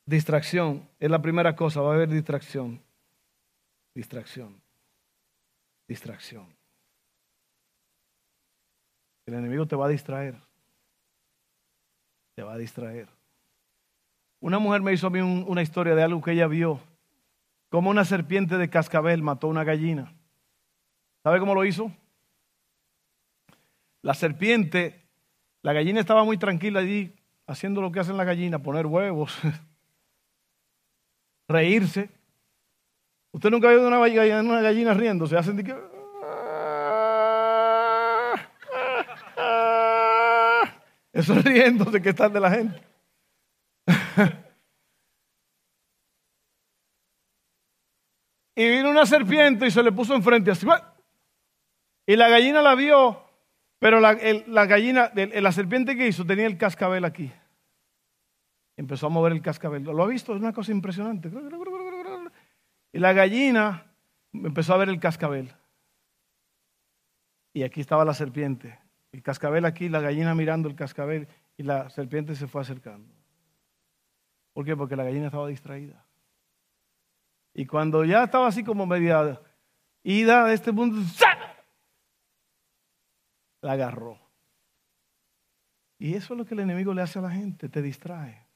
Distracción 0.07 0.89
es 0.99 1.11
la 1.11 1.21
primera 1.21 1.55
cosa, 1.55 1.81
va 1.81 1.93
a 1.93 1.95
haber 1.95 2.09
distracción. 2.09 2.81
Distracción. 3.95 4.61
Distracción. 5.87 6.47
El 9.27 9.35
enemigo 9.35 9.67
te 9.67 9.77
va 9.77 9.87
a 9.87 9.89
distraer. 9.91 10.37
Te 12.35 12.43
va 12.43 12.55
a 12.55 12.59
distraer. 12.59 13.09
Una 14.41 14.59
mujer 14.59 14.81
me 14.81 14.93
hizo 14.93 15.09
a 15.09 15.11
mí 15.11 15.21
una 15.21 15.63
historia 15.63 15.95
de 15.95 16.03
algo 16.03 16.23
que 16.23 16.33
ella 16.33 16.47
vio. 16.47 16.81
Como 17.69 17.91
una 17.91 18.05
serpiente 18.05 18.57
de 18.57 18.71
cascabel 18.71 19.23
mató 19.23 19.49
una 19.49 19.65
gallina. 19.65 20.15
¿Sabe 21.23 21.41
cómo 21.41 21.55
lo 21.55 21.65
hizo? 21.65 21.93
La 24.09 24.15
serpiente, 24.15 25.05
la 25.61 25.75
gallina 25.75 26.01
estaba 26.01 26.25
muy 26.25 26.39
tranquila 26.39 26.81
allí, 26.81 27.15
haciendo 27.47 27.83
lo 27.83 27.93
que 27.93 28.01
hacen 28.01 28.17
las 28.17 28.25
gallinas, 28.25 28.63
poner 28.63 28.87
huevos, 28.87 29.39
reírse. 31.47 32.09
Usted 33.33 33.51
nunca 33.51 33.69
ha 33.69 33.73
oído 33.73 33.87
una 33.87 33.99
gallina, 33.99 34.41
una 34.41 34.63
gallina 34.63 34.95
riéndose, 34.95 35.37
hacen 35.37 35.57
de 35.57 35.65
que... 35.65 35.73
Eso 41.13 41.35
es 41.35 41.45
riéndose 41.45 42.01
que 42.01 42.09
están 42.09 42.33
de 42.33 42.41
la 42.41 42.51
gente. 42.51 42.83
y 48.57 48.71
vino 48.71 48.89
una 48.89 49.05
serpiente 49.05 49.67
y 49.67 49.71
se 49.71 49.83
le 49.83 49.93
puso 49.93 50.15
enfrente 50.15 50.51
así. 50.51 50.67
Y 52.07 52.17
la 52.17 52.31
gallina 52.31 52.63
la 52.63 52.75
vio 52.75 53.28
pero 53.79 54.01
la, 54.01 54.15
gallina, 54.67 55.13
la 55.15 55.53
serpiente 55.53 55.97
que 55.97 56.09
hizo 56.09 56.25
tenía 56.27 56.47
el 56.47 56.59
cascabel 56.59 57.05
aquí. 57.05 57.31
Empezó 58.77 59.07
a 59.07 59.11
mover 59.11 59.33
el 59.33 59.43
cascabel. 59.43 59.85
¿Lo 59.85 60.03
ha 60.03 60.07
visto? 60.07 60.35
Es 60.35 60.41
una 60.41 60.53
cosa 60.53 60.73
impresionante. 60.73 61.31
Y 62.93 62.99
la 62.99 63.13
gallina 63.13 63.87
empezó 64.33 64.75
a 64.75 64.79
ver 64.79 64.89
el 64.89 64.99
cascabel. 64.99 65.53
Y 67.53 67.63
aquí 67.63 67.81
estaba 67.81 68.05
la 68.05 68.15
serpiente. 68.15 68.79
El 69.13 69.23
cascabel 69.23 69.65
aquí, 69.65 69.89
la 69.89 70.01
gallina 70.01 70.35
mirando 70.35 70.69
el 70.69 70.75
cascabel 70.75 71.29
y 71.57 71.63
la 71.63 71.89
serpiente 71.91 72.35
se 72.35 72.47
fue 72.47 72.61
acercando. 72.61 73.13
¿Por 74.53 74.65
qué? 74.65 74.77
Porque 74.77 74.97
la 74.97 75.05
gallina 75.05 75.27
estaba 75.27 75.47
distraída. 75.49 76.05
Y 77.55 77.67
cuando 77.67 78.05
ya 78.05 78.25
estaba 78.25 78.49
así 78.49 78.63
como 78.63 78.87
media 78.87 79.41
ida 80.03 80.45
de 80.45 80.55
este 80.55 80.73
mundo, 80.73 81.01
la 83.61 83.73
agarró. 83.73 84.19
Y 85.99 86.15
eso 86.15 86.35
es 86.35 86.39
lo 86.39 86.45
que 86.45 86.55
el 86.55 86.61
enemigo 86.61 86.95
le 86.95 87.03
hace 87.03 87.19
a 87.19 87.23
la 87.23 87.31
gente, 87.31 87.69
te 87.69 87.83
distrae. 87.83 88.47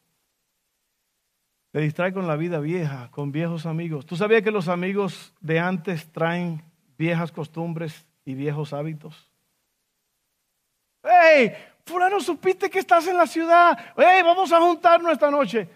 Te 1.73 1.81
distrae 1.81 2.13
con 2.13 2.27
la 2.27 2.37
vida 2.37 2.61
vieja, 2.61 3.11
con 3.11 3.33
viejos 3.33 3.67
amigos. 3.67 4.07
¿Tú 4.07 4.17
sabías 4.17 4.43
que 4.43 4.51
los 4.51 4.69
amigos 4.69 5.35
de 5.41 5.59
antes 5.59 6.13
traen 6.13 6.63
viejas 6.99 7.33
costumbres 7.33 8.07
y 8.25 8.35
viejos 8.35 8.73
hábitos? 8.73 9.31
¡Hey! 11.03 11.53
fulano, 11.85 12.21
supiste 12.21 12.71
que 12.71 12.79
estás 12.79 13.07
en 13.07 13.17
la 13.17 13.27
ciudad. 13.27 13.77
Hey, 13.97 14.23
vamos 14.23 14.53
a 14.53 14.61
juntarnos 14.61 15.13
esta 15.13 15.31
noche. 15.31 15.69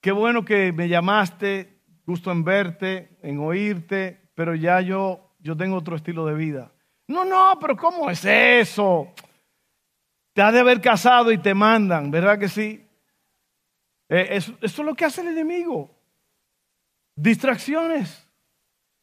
Qué 0.00 0.12
bueno 0.12 0.44
que 0.44 0.72
me 0.72 0.88
llamaste, 0.88 1.80
gusto 2.06 2.30
en 2.30 2.44
verte, 2.44 3.16
en 3.22 3.38
oírte, 3.40 4.30
pero 4.34 4.54
ya 4.54 4.80
yo, 4.80 5.34
yo 5.40 5.56
tengo 5.56 5.76
otro 5.76 5.96
estilo 5.96 6.26
de 6.26 6.34
vida. 6.34 6.72
No, 7.08 7.24
no, 7.24 7.58
pero 7.60 7.76
¿cómo 7.76 8.10
es 8.10 8.24
eso? 8.24 9.12
Te 10.32 10.42
has 10.42 10.52
de 10.52 10.60
haber 10.60 10.80
casado 10.80 11.32
y 11.32 11.38
te 11.38 11.54
mandan, 11.54 12.10
¿verdad 12.10 12.38
que 12.38 12.48
sí? 12.48 12.86
Eh, 14.08 14.28
eso, 14.30 14.54
es 14.60 14.78
lo 14.78 14.94
que 14.94 15.04
hace 15.04 15.20
el 15.22 15.28
enemigo. 15.28 15.90
Distracciones. 17.14 18.28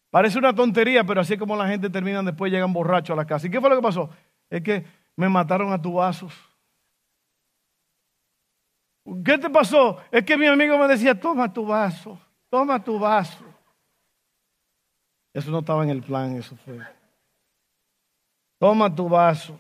Parece 0.10 0.38
una 0.38 0.54
tontería, 0.54 1.04
pero 1.04 1.22
así 1.22 1.38
como 1.38 1.56
la 1.56 1.68
gente 1.68 1.90
termina 1.90 2.22
después 2.22 2.52
llegan 2.52 2.72
borrachos 2.72 3.14
a 3.14 3.18
la 3.18 3.26
casa. 3.26 3.48
¿Y 3.48 3.50
qué 3.50 3.60
fue 3.60 3.70
lo 3.70 3.78
que 3.78 3.82
pasó? 3.82 4.10
Es 4.50 4.62
que 4.62 4.86
me 5.16 5.28
mataron 5.28 5.74
a 5.74 5.82
tu 5.82 5.94
vasos. 5.94 6.34
¿Qué 9.26 9.38
te 9.38 9.50
pasó? 9.50 9.98
Es 10.12 10.24
que 10.24 10.38
mi 10.38 10.46
amigo 10.46 10.78
me 10.78 10.88
decía, 10.88 11.20
toma 11.20 11.52
tu 11.52 11.66
vaso, 11.66 12.20
toma 12.50 12.82
tu 12.84 13.00
vaso. 13.00 13.44
Eso 15.34 15.50
no 15.52 15.60
estaba 15.60 15.84
en 15.84 15.90
el 15.90 16.04
plan, 16.04 16.36
eso 16.36 16.56
fue. 16.58 16.80
Toma 18.64 18.96
tu 18.96 19.10
vaso. 19.10 19.60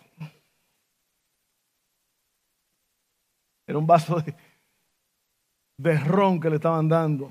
Era 3.67 3.77
un 3.77 3.85
vaso 3.85 4.23
de, 5.77 5.99
ron 5.99 6.39
que 6.39 6.49
le 6.49 6.55
estaban 6.55 6.87
dando. 6.87 7.29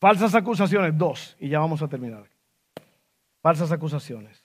Falsas 0.00 0.36
acusaciones, 0.36 0.96
dos, 0.96 1.36
y 1.40 1.48
ya 1.48 1.58
vamos 1.58 1.82
a 1.82 1.88
terminar. 1.88 2.30
Falsas 3.42 3.72
acusaciones. 3.72 4.40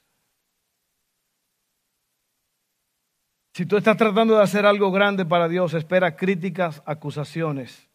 Si 3.53 3.67
tú 3.67 3.77
estás 3.77 3.95
tratando 3.95 4.36
de 4.38 4.41
hacer 4.41 4.65
algo 4.65 4.91
grande 4.91 5.23
para 5.23 5.47
Dios, 5.47 5.75
espera 5.75 6.15
críticas, 6.15 6.81
acusaciones. 6.88 7.88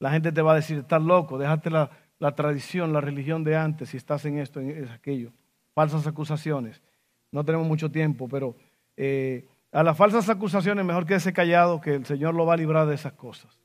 La 0.00 0.10
gente 0.10 0.32
te 0.32 0.42
va 0.42 0.54
a 0.54 0.56
decir, 0.56 0.78
estás 0.78 1.02
loco, 1.02 1.38
déjate 1.38 1.70
la, 1.70 1.88
tradición, 2.34 2.92
la 2.92 3.00
religión 3.00 3.44
de 3.44 3.56
antes, 3.56 3.90
si 3.90 3.96
estás 3.96 4.24
en 4.24 4.40
esto, 4.40 4.58
en 4.58 4.88
aquello. 4.88 5.32
Falsas 5.78 6.08
acusaciones. 6.08 6.82
No 7.30 7.44
tenemos 7.44 7.64
mucho 7.64 7.88
tiempo, 7.88 8.28
pero 8.28 8.56
eh, 8.96 9.46
a 9.70 9.84
las 9.84 9.96
falsas 9.96 10.28
acusaciones 10.28 10.84
mejor 10.84 11.06
quédese 11.06 11.32
callado, 11.32 11.80
que 11.80 11.94
el 11.94 12.04
Señor 12.04 12.34
lo 12.34 12.44
va 12.44 12.54
a 12.54 12.56
librar 12.56 12.88
de 12.88 12.96
esas 12.96 13.12
cosas. 13.12 13.60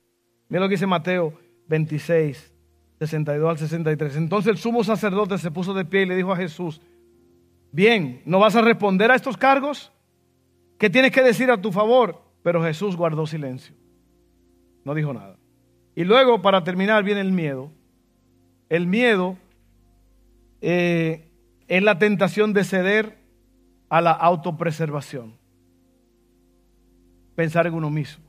Mira 0.47 0.61
lo 0.61 0.69
que 0.69 0.75
dice 0.75 0.85
Mateo 0.85 1.33
26, 1.69 2.53
62 2.99 3.49
al 3.49 3.57
63. 3.57 4.15
Entonces 4.17 4.51
el 4.51 4.59
sumo 4.59 4.83
sacerdote 4.83 5.39
se 5.39 5.49
puso 5.49 5.73
de 5.73 5.85
pie 5.85 6.03
y 6.03 6.05
le 6.05 6.15
dijo 6.15 6.31
a 6.31 6.37
Jesús, 6.37 6.81
bien, 7.71 8.21
¿no 8.25 8.37
vas 8.37 8.55
a 8.55 8.61
responder 8.61 9.09
a 9.09 9.15
estos 9.15 9.35
cargos? 9.35 9.91
¿Qué 10.77 10.91
tienes 10.91 11.11
que 11.11 11.23
decir 11.23 11.49
a 11.49 11.59
tu 11.59 11.71
favor? 11.71 12.21
Pero 12.43 12.61
Jesús 12.61 12.95
guardó 12.95 13.25
silencio. 13.25 13.73
No 14.85 14.93
dijo 14.93 15.13
nada. 15.13 15.39
Y 15.95 16.03
luego, 16.03 16.43
para 16.43 16.63
terminar, 16.63 17.03
viene 17.03 17.21
el 17.21 17.31
miedo. 17.31 17.71
El 18.69 18.85
miedo 18.85 19.35
eh, 20.61 21.32
es 21.67 21.83
la 21.83 21.97
tentación 21.97 22.53
de 22.53 22.63
ceder 22.63 23.17
a 23.89 24.01
la 24.01 24.11
autopreservación. 24.11 25.37
Pensar 27.35 27.67
en 27.67 27.73
uno 27.73 27.89
mismo. 27.89 28.23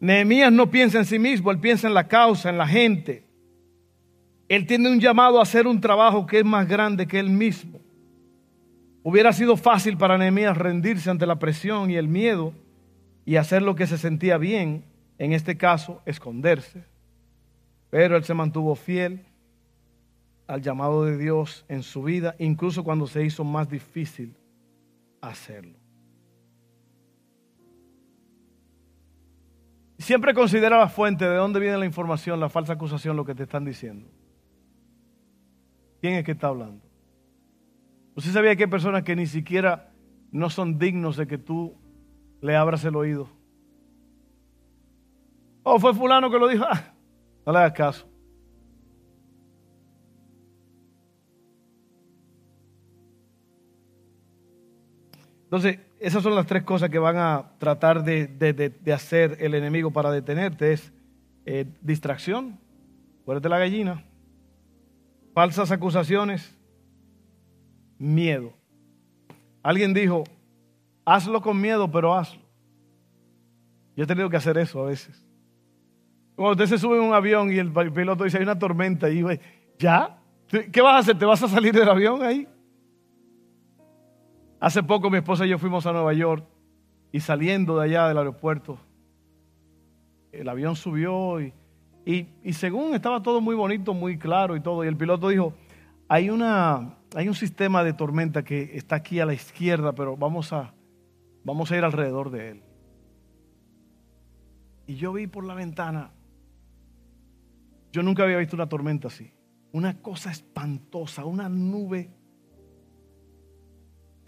Nehemías 0.00 0.52
no 0.52 0.70
piensa 0.70 0.98
en 0.98 1.04
sí 1.04 1.18
mismo, 1.18 1.50
él 1.50 1.58
piensa 1.58 1.88
en 1.88 1.94
la 1.94 2.06
causa, 2.06 2.50
en 2.50 2.58
la 2.58 2.66
gente. 2.66 3.24
Él 4.48 4.66
tiene 4.66 4.90
un 4.90 5.00
llamado 5.00 5.38
a 5.38 5.42
hacer 5.42 5.66
un 5.66 5.80
trabajo 5.80 6.26
que 6.26 6.38
es 6.38 6.44
más 6.44 6.68
grande 6.68 7.06
que 7.06 7.18
él 7.18 7.30
mismo. 7.30 7.80
Hubiera 9.02 9.32
sido 9.32 9.56
fácil 9.56 9.96
para 9.96 10.18
Nehemías 10.18 10.56
rendirse 10.56 11.10
ante 11.10 11.26
la 11.26 11.38
presión 11.38 11.90
y 11.90 11.96
el 11.96 12.08
miedo 12.08 12.54
y 13.24 13.36
hacer 13.36 13.62
lo 13.62 13.74
que 13.74 13.86
se 13.86 13.98
sentía 13.98 14.38
bien, 14.38 14.84
en 15.18 15.32
este 15.32 15.56
caso, 15.56 16.00
esconderse. 16.06 16.84
Pero 17.90 18.16
él 18.16 18.24
se 18.24 18.34
mantuvo 18.34 18.74
fiel 18.74 19.27
al 20.48 20.62
llamado 20.62 21.04
de 21.04 21.16
Dios 21.18 21.64
en 21.68 21.82
su 21.82 22.02
vida, 22.02 22.34
incluso 22.38 22.82
cuando 22.82 23.06
se 23.06 23.24
hizo 23.24 23.44
más 23.44 23.68
difícil 23.68 24.34
hacerlo. 25.20 25.78
Siempre 29.98 30.32
considera 30.32 30.78
la 30.78 30.88
fuente 30.88 31.28
de 31.28 31.36
dónde 31.36 31.60
viene 31.60 31.76
la 31.76 31.84
información, 31.84 32.40
la 32.40 32.48
falsa 32.48 32.72
acusación, 32.72 33.16
lo 33.16 33.24
que 33.24 33.34
te 33.34 33.42
están 33.42 33.64
diciendo. 33.64 34.08
¿Quién 36.00 36.14
es 36.14 36.24
que 36.24 36.32
está 36.32 36.48
hablando? 36.48 36.82
¿Usted 38.14 38.32
sabía 38.32 38.56
que 38.56 38.64
hay 38.64 38.70
personas 38.70 39.02
que 39.02 39.14
ni 39.14 39.26
siquiera 39.26 39.92
no 40.30 40.48
son 40.48 40.78
dignos 40.78 41.16
de 41.16 41.26
que 41.26 41.36
tú 41.36 41.76
le 42.40 42.56
abras 42.56 42.84
el 42.84 42.96
oído? 42.96 43.28
Oh, 45.62 45.78
fue 45.78 45.92
fulano 45.92 46.30
que 46.30 46.38
lo 46.38 46.48
dijo. 46.48 46.64
Ah, 46.66 46.94
no 47.44 47.52
le 47.52 47.58
hagas 47.58 47.72
caso. 47.72 48.08
Entonces, 55.48 55.78
esas 55.98 56.22
son 56.22 56.34
las 56.34 56.46
tres 56.46 56.62
cosas 56.62 56.90
que 56.90 56.98
van 56.98 57.16
a 57.16 57.52
tratar 57.56 58.04
de, 58.04 58.92
hacer 58.94 59.38
el 59.40 59.54
enemigo 59.54 59.90
para 59.90 60.10
detenerte. 60.10 60.74
Es 60.74 60.92
eh, 61.46 61.64
distracción, 61.80 62.60
fuerte 63.24 63.48
la 63.48 63.58
gallina, 63.58 64.04
falsas 65.32 65.70
acusaciones, 65.70 66.54
miedo. 67.96 68.52
Alguien 69.62 69.94
dijo, 69.94 70.24
hazlo 71.06 71.40
con 71.40 71.58
miedo, 71.58 71.90
pero 71.90 72.14
hazlo. 72.14 72.42
Yo 73.96 74.04
he 74.04 74.06
tenido 74.06 74.28
que 74.28 74.36
hacer 74.36 74.58
eso 74.58 74.82
a 74.82 74.88
veces. 74.88 75.24
Cuando 76.36 76.62
usted 76.62 76.76
se 76.76 76.78
sube 76.78 76.98
en 76.98 77.04
un 77.04 77.14
avión 77.14 77.50
y 77.50 77.56
el 77.56 77.72
piloto 77.72 78.24
dice, 78.24 78.36
hay 78.36 78.42
una 78.42 78.58
tormenta, 78.58 79.08
y 79.08 79.24
¿ya? 79.78 80.18
¿Qué 80.46 80.82
vas 80.82 80.96
a 80.96 80.98
hacer? 80.98 81.18
¿Te 81.18 81.24
vas 81.24 81.42
a 81.42 81.48
salir 81.48 81.74
del 81.74 81.88
avión 81.88 82.22
ahí? 82.22 82.46
Hace 84.60 84.82
poco 84.82 85.08
mi 85.08 85.18
esposa 85.18 85.46
y 85.46 85.50
yo 85.50 85.58
fuimos 85.58 85.86
a 85.86 85.92
Nueva 85.92 86.12
York 86.14 86.44
y 87.12 87.20
saliendo 87.20 87.78
de 87.78 87.84
allá 87.84 88.08
del 88.08 88.18
aeropuerto, 88.18 88.78
el 90.32 90.48
avión 90.48 90.74
subió 90.74 91.40
y, 91.40 91.52
y, 92.04 92.52
según 92.52 92.94
estaba 92.94 93.22
todo 93.22 93.40
muy 93.40 93.54
bonito, 93.54 93.94
muy 93.94 94.18
claro 94.18 94.56
y 94.56 94.60
todo, 94.60 94.84
y 94.84 94.88
el 94.88 94.96
piloto 94.96 95.28
dijo, 95.28 95.54
hay, 96.08 96.30
una, 96.30 96.96
hay 97.14 97.28
un 97.28 97.34
sistema 97.34 97.84
de 97.84 97.92
tormenta 97.92 98.42
que 98.42 98.76
está 98.76 98.96
aquí 98.96 99.20
a 99.20 99.26
la 99.26 99.34
izquierda, 99.34 99.92
pero 99.94 100.16
vamos 100.16 100.52
a, 100.52 100.74
vamos 101.44 101.70
a 101.70 101.76
ir 101.76 101.84
alrededor 101.84 102.30
de 102.30 102.50
él. 102.50 102.62
Y 104.86 104.96
yo 104.96 105.12
vi 105.12 105.26
por 105.26 105.44
la 105.44 105.54
ventana, 105.54 106.10
yo 107.92 108.02
nunca 108.02 108.24
había 108.24 108.38
visto 108.38 108.56
una 108.56 108.68
tormenta 108.68 109.08
así, 109.08 109.30
una 109.72 110.00
cosa 110.00 110.30
espantosa, 110.30 111.24
una 111.24 111.48
nube 111.48 112.10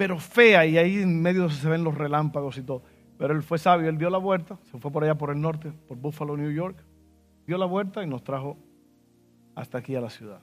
pero 0.00 0.18
fea, 0.18 0.64
y 0.64 0.78
ahí 0.78 1.02
en 1.02 1.20
medio 1.20 1.50
se 1.50 1.68
ven 1.68 1.84
los 1.84 1.94
relámpagos 1.94 2.56
y 2.56 2.62
todo. 2.62 2.82
Pero 3.18 3.34
él 3.34 3.42
fue 3.42 3.58
sabio, 3.58 3.90
él 3.90 3.98
dio 3.98 4.08
la 4.08 4.16
vuelta, 4.16 4.56
se 4.62 4.78
fue 4.78 4.90
por 4.90 5.04
allá 5.04 5.14
por 5.14 5.28
el 5.28 5.38
norte, 5.38 5.74
por 5.86 5.98
Buffalo, 5.98 6.38
New 6.38 6.50
York, 6.50 6.82
dio 7.46 7.58
la 7.58 7.66
vuelta 7.66 8.02
y 8.02 8.06
nos 8.06 8.24
trajo 8.24 8.56
hasta 9.54 9.76
aquí 9.76 9.94
a 9.94 10.00
la 10.00 10.08
ciudad. 10.08 10.40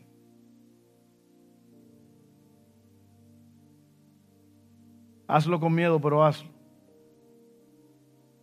Hazlo 5.25 5.59
con 5.59 5.73
miedo, 5.73 5.99
pero 5.99 6.23
hazlo. 6.23 6.51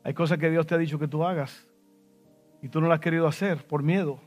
Hay 0.02 0.14
cosas 0.14 0.38
que 0.38 0.50
Dios 0.50 0.66
te 0.66 0.74
ha 0.74 0.78
dicho 0.78 0.98
que 0.98 1.06
tú 1.06 1.22
hagas 1.22 1.64
y 2.60 2.68
tú 2.68 2.80
no 2.80 2.88
las 2.88 2.96
has 2.96 3.02
querido 3.02 3.28
hacer 3.28 3.64
por 3.64 3.84
miedo. 3.84 4.18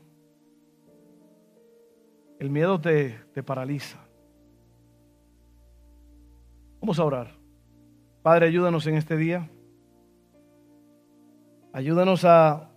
El 2.38 2.48
miedo 2.48 2.80
te, 2.80 3.10
te 3.34 3.42
paraliza. 3.42 4.07
Vamos 6.80 6.98
a 6.98 7.04
orar. 7.04 7.34
Padre, 8.22 8.46
ayúdanos 8.46 8.86
en 8.86 8.94
este 8.94 9.16
día. 9.16 9.48
Ayúdanos 11.72 12.24
a, 12.24 12.70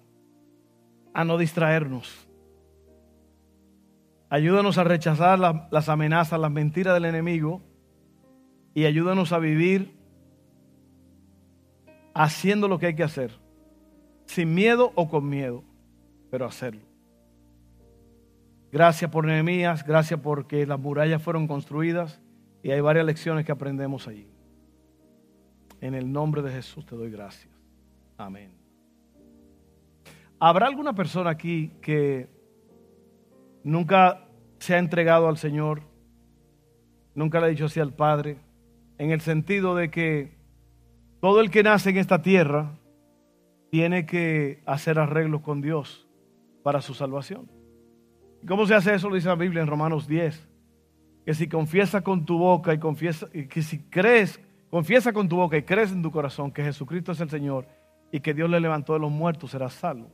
a 1.13 1.23
no 1.23 1.37
distraernos. 1.37 2.27
Ayúdanos 4.29 4.77
a 4.77 4.83
rechazar 4.83 5.39
las 5.39 5.89
amenazas, 5.89 6.39
las 6.39 6.51
mentiras 6.51 6.93
del 6.93 7.05
enemigo. 7.05 7.61
Y 8.73 8.85
ayúdanos 8.85 9.33
a 9.33 9.39
vivir 9.39 9.93
haciendo 12.13 12.67
lo 12.67 12.79
que 12.79 12.87
hay 12.87 12.95
que 12.95 13.03
hacer. 13.03 13.31
Sin 14.25 14.53
miedo 14.53 14.91
o 14.95 15.09
con 15.09 15.27
miedo, 15.29 15.63
pero 16.29 16.45
hacerlo. 16.45 16.91
Gracias 18.71 19.11
por 19.11 19.25
Nehemías, 19.25 19.85
gracias 19.85 20.21
porque 20.21 20.65
las 20.65 20.79
murallas 20.79 21.21
fueron 21.21 21.47
construidas. 21.47 22.21
Y 22.63 22.71
hay 22.71 22.81
varias 22.81 23.05
lecciones 23.05 23.45
que 23.45 23.51
aprendemos 23.51 24.07
allí. 24.07 24.27
En 25.79 25.95
el 25.95 26.11
nombre 26.11 26.41
de 26.41 26.51
Jesús 26.51 26.85
te 26.85 26.95
doy 26.95 27.09
gracias. 27.09 27.51
Amén. 28.17 28.51
¿Habrá 30.39 30.67
alguna 30.67 30.93
persona 30.93 31.31
aquí 31.31 31.71
que 31.81 32.29
nunca 33.63 34.27
se 34.59 34.75
ha 34.75 34.79
entregado 34.79 35.27
al 35.27 35.37
Señor? 35.37 35.81
Nunca 37.15 37.39
le 37.39 37.47
ha 37.47 37.49
dicho 37.49 37.65
así 37.65 37.79
al 37.79 37.93
Padre. 37.93 38.37
en 38.97 39.09
el 39.09 39.21
sentido 39.21 39.73
de 39.73 39.89
que 39.89 40.37
todo 41.21 41.41
el 41.41 41.49
que 41.49 41.63
nace 41.63 41.89
en 41.89 41.97
esta 41.97 42.21
tierra 42.21 42.77
tiene 43.71 44.05
que 44.05 44.61
hacer 44.67 44.99
arreglos 44.99 45.41
con 45.41 45.61
Dios 45.61 46.07
para 46.61 46.81
su 46.81 46.93
salvación. 46.93 47.49
¿Cómo 48.47 48.67
se 48.67 48.75
hace 48.75 48.93
eso? 48.93 49.09
Lo 49.09 49.15
dice 49.15 49.27
la 49.27 49.35
Biblia 49.35 49.61
en 49.61 49.67
Romanos 49.67 50.07
10. 50.07 50.50
Que 51.25 51.33
si 51.33 51.47
confiesa 51.47 52.01
con 52.01 52.25
tu 52.25 52.37
boca 52.37 52.73
y 52.73 52.79
confiesa, 52.79 53.27
que 53.29 53.61
si 53.61 53.79
crees, 53.83 54.39
confiesa 54.69 55.13
con 55.13 55.29
tu 55.29 55.35
boca 55.35 55.57
y 55.57 55.63
crees 55.63 55.91
en 55.91 56.01
tu 56.01 56.11
corazón 56.11 56.51
que 56.51 56.63
Jesucristo 56.63 57.11
es 57.11 57.21
el 57.21 57.29
Señor 57.29 57.67
y 58.11 58.19
que 58.19 58.33
Dios 58.33 58.49
le 58.49 58.59
levantó 58.59 58.93
de 58.93 58.99
los 58.99 59.11
muertos, 59.11 59.51
serás 59.51 59.73
salvo. 59.73 60.09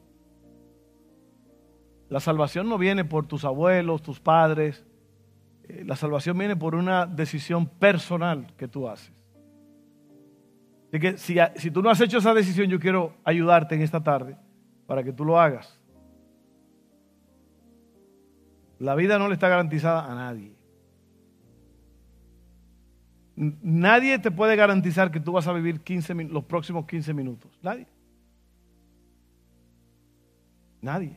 La 2.10 2.20
salvación 2.20 2.70
no 2.70 2.78
viene 2.78 3.03
por 3.03 3.26
tus 3.26 3.43
abuelos, 3.43 4.01
tus 4.01 4.20
padres. 4.20 4.86
Eh, 5.68 5.84
la 5.86 5.95
salvación 5.95 6.38
viene 6.38 6.55
por 6.55 6.76
una 6.76 7.05
decisión 7.05 7.68
personal 7.68 8.53
que 8.55 8.68
tú 8.68 8.88
haces. 8.88 9.14
Así 10.89 10.99
que 10.99 11.18
si, 11.18 11.38
si 11.55 11.70
tú 11.70 11.82
no 11.82 11.89
has 11.89 11.99
hecho 11.99 12.20
esa 12.20 12.34
decisión, 12.34 12.68
yo 12.68 12.80
quiero 12.80 13.14
ayudarte 13.26 13.76
en 13.76 13.82
esta 13.82 14.01
tarde 14.01 14.38
para 14.86 15.03
que 15.03 15.12
tú 15.12 15.26
lo 15.26 15.39
hagas. 15.39 15.78
La 18.80 18.95
vida 18.95 19.20
no 19.20 19.28
le 19.28 19.34
está 19.34 19.49
garantizada 19.49 20.10
a 20.10 20.16
nadie. 20.16 20.57
Nadie 23.38 24.18
te 24.18 24.32
puede 24.32 24.56
garantizar 24.56 25.12
que 25.12 25.20
tú 25.20 25.32
vas 25.32 25.48
a 25.48 25.54
vivir 25.54 25.82
15, 25.82 26.16
los 26.24 26.44
próximos 26.46 26.88
15 26.88 27.14
minutos. 27.14 27.52
Nadie. 27.62 27.86
Nadie. 30.82 31.16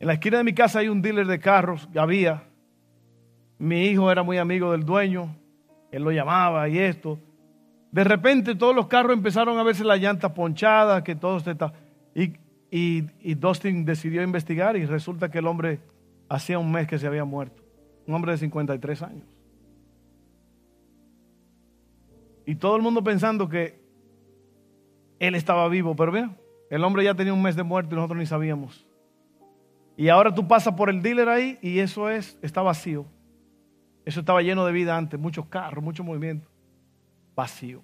En 0.00 0.08
la 0.08 0.14
esquina 0.14 0.38
de 0.38 0.44
mi 0.44 0.54
casa 0.54 0.80
hay 0.80 0.88
un 0.88 1.02
dealer 1.02 1.28
de 1.28 1.38
carros, 1.38 1.88
había. 1.94 2.42
Mi 3.58 3.84
hijo 3.86 4.10
era 4.10 4.24
muy 4.24 4.38
amigo 4.38 4.72
del 4.72 4.84
dueño, 4.84 5.36
él 5.92 6.02
lo 6.02 6.10
llamaba 6.10 6.68
y 6.68 6.80
esto. 6.80 7.20
De 7.92 8.02
repente 8.02 8.56
todos 8.56 8.74
los 8.74 8.88
carros 8.88 9.12
empezaron 9.12 9.56
a 9.56 9.62
verse 9.62 9.84
la 9.84 9.98
llanta 9.98 10.34
ponchada, 10.34 11.04
que 11.04 11.14
todo 11.14 11.36
está. 11.36 11.72
Y, 12.12 12.32
y, 12.72 13.08
y 13.20 13.34
Dustin 13.36 13.84
decidió 13.84 14.24
investigar 14.24 14.76
y 14.76 14.84
resulta 14.84 15.30
que 15.30 15.38
el 15.38 15.46
hombre 15.46 15.78
hacía 16.28 16.58
un 16.58 16.72
mes 16.72 16.88
que 16.88 16.98
se 16.98 17.06
había 17.06 17.24
muerto. 17.24 17.62
Un 18.04 18.14
hombre 18.14 18.32
de 18.32 18.38
53 18.38 19.02
años. 19.02 19.31
Y 22.46 22.56
todo 22.56 22.76
el 22.76 22.82
mundo 22.82 23.02
pensando 23.02 23.48
que 23.48 23.80
él 25.18 25.34
estaba 25.34 25.68
vivo, 25.68 25.94
pero 25.94 26.10
vean, 26.12 26.36
el 26.70 26.82
hombre 26.84 27.04
ya 27.04 27.14
tenía 27.14 27.32
un 27.32 27.42
mes 27.42 27.54
de 27.54 27.62
muerto 27.62 27.94
y 27.94 27.96
nosotros 27.96 28.18
ni 28.18 28.26
sabíamos. 28.26 28.86
Y 29.96 30.08
ahora 30.08 30.34
tú 30.34 30.48
pasas 30.48 30.74
por 30.74 30.90
el 30.90 31.02
dealer 31.02 31.28
ahí 31.28 31.58
y 31.62 31.78
eso 31.78 32.08
es, 32.08 32.38
está 32.42 32.62
vacío. 32.62 33.06
Eso 34.04 34.20
estaba 34.20 34.42
lleno 34.42 34.66
de 34.66 34.72
vida 34.72 34.96
antes, 34.96 35.18
muchos 35.20 35.46
carros, 35.46 35.84
mucho 35.84 36.02
movimiento. 36.02 36.48
Vacío. 37.36 37.82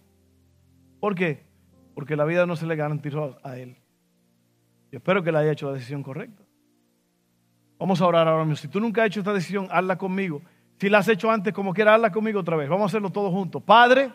¿Por 1.00 1.14
qué? 1.14 1.46
Porque 1.94 2.16
la 2.16 2.24
vida 2.24 2.46
no 2.46 2.56
se 2.56 2.66
le 2.66 2.74
garantizó 2.76 3.38
a 3.44 3.56
él. 3.56 3.76
Yo 4.90 4.98
espero 4.98 5.22
que 5.22 5.30
le 5.30 5.38
haya 5.38 5.52
hecho 5.52 5.66
la 5.66 5.74
decisión 5.74 6.02
correcta. 6.02 6.42
Vamos 7.78 8.00
a 8.00 8.06
orar 8.06 8.26
ahora 8.26 8.44
mismo. 8.44 8.56
Si 8.56 8.68
tú 8.68 8.80
nunca 8.80 9.02
has 9.02 9.08
hecho 9.08 9.20
esta 9.20 9.32
decisión, 9.32 9.68
hazla 9.70 9.96
conmigo. 9.96 10.42
Si 10.80 10.88
la 10.88 10.98
has 10.98 11.08
hecho 11.08 11.30
antes, 11.30 11.52
como 11.52 11.72
quiera, 11.72 11.94
hazla 11.94 12.10
conmigo 12.10 12.40
otra 12.40 12.56
vez. 12.56 12.68
Vamos 12.68 12.84
a 12.84 12.86
hacerlo 12.86 13.10
todos 13.10 13.30
juntos. 13.32 13.62
Padre, 13.62 14.10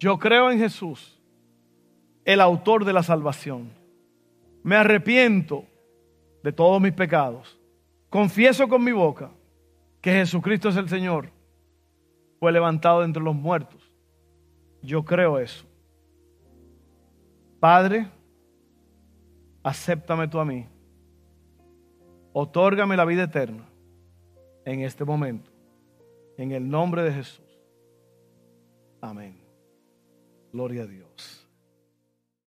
yo 0.00 0.18
creo 0.18 0.50
en 0.50 0.58
Jesús 0.58 1.20
el 2.24 2.40
autor 2.40 2.86
de 2.86 2.94
la 2.94 3.02
salvación. 3.02 3.70
Me 4.62 4.76
arrepiento 4.76 5.66
de 6.42 6.52
todos 6.52 6.80
mis 6.80 6.94
pecados. 6.94 7.60
Confieso 8.08 8.66
con 8.66 8.82
mi 8.82 8.92
boca 8.92 9.30
que 10.00 10.10
Jesucristo 10.10 10.70
es 10.70 10.76
el 10.76 10.88
Señor. 10.88 11.28
Fue 12.38 12.50
levantado 12.50 13.04
entre 13.04 13.22
los 13.22 13.34
muertos. 13.34 13.92
Yo 14.82 15.04
creo 15.04 15.38
eso. 15.38 15.66
Padre, 17.60 18.08
acéptame 19.62 20.28
tú 20.28 20.40
a 20.40 20.46
mí. 20.46 20.66
Otórgame 22.32 22.96
la 22.96 23.04
vida 23.04 23.24
eterna 23.24 23.68
en 24.64 24.80
este 24.80 25.04
momento. 25.04 25.50
En 26.38 26.52
el 26.52 26.70
nombre 26.70 27.02
de 27.02 27.12
Jesús. 27.12 27.44
Amén. 29.02 29.39
Gloria 30.52 30.82
a 30.82 30.86
Dios. 30.86 31.39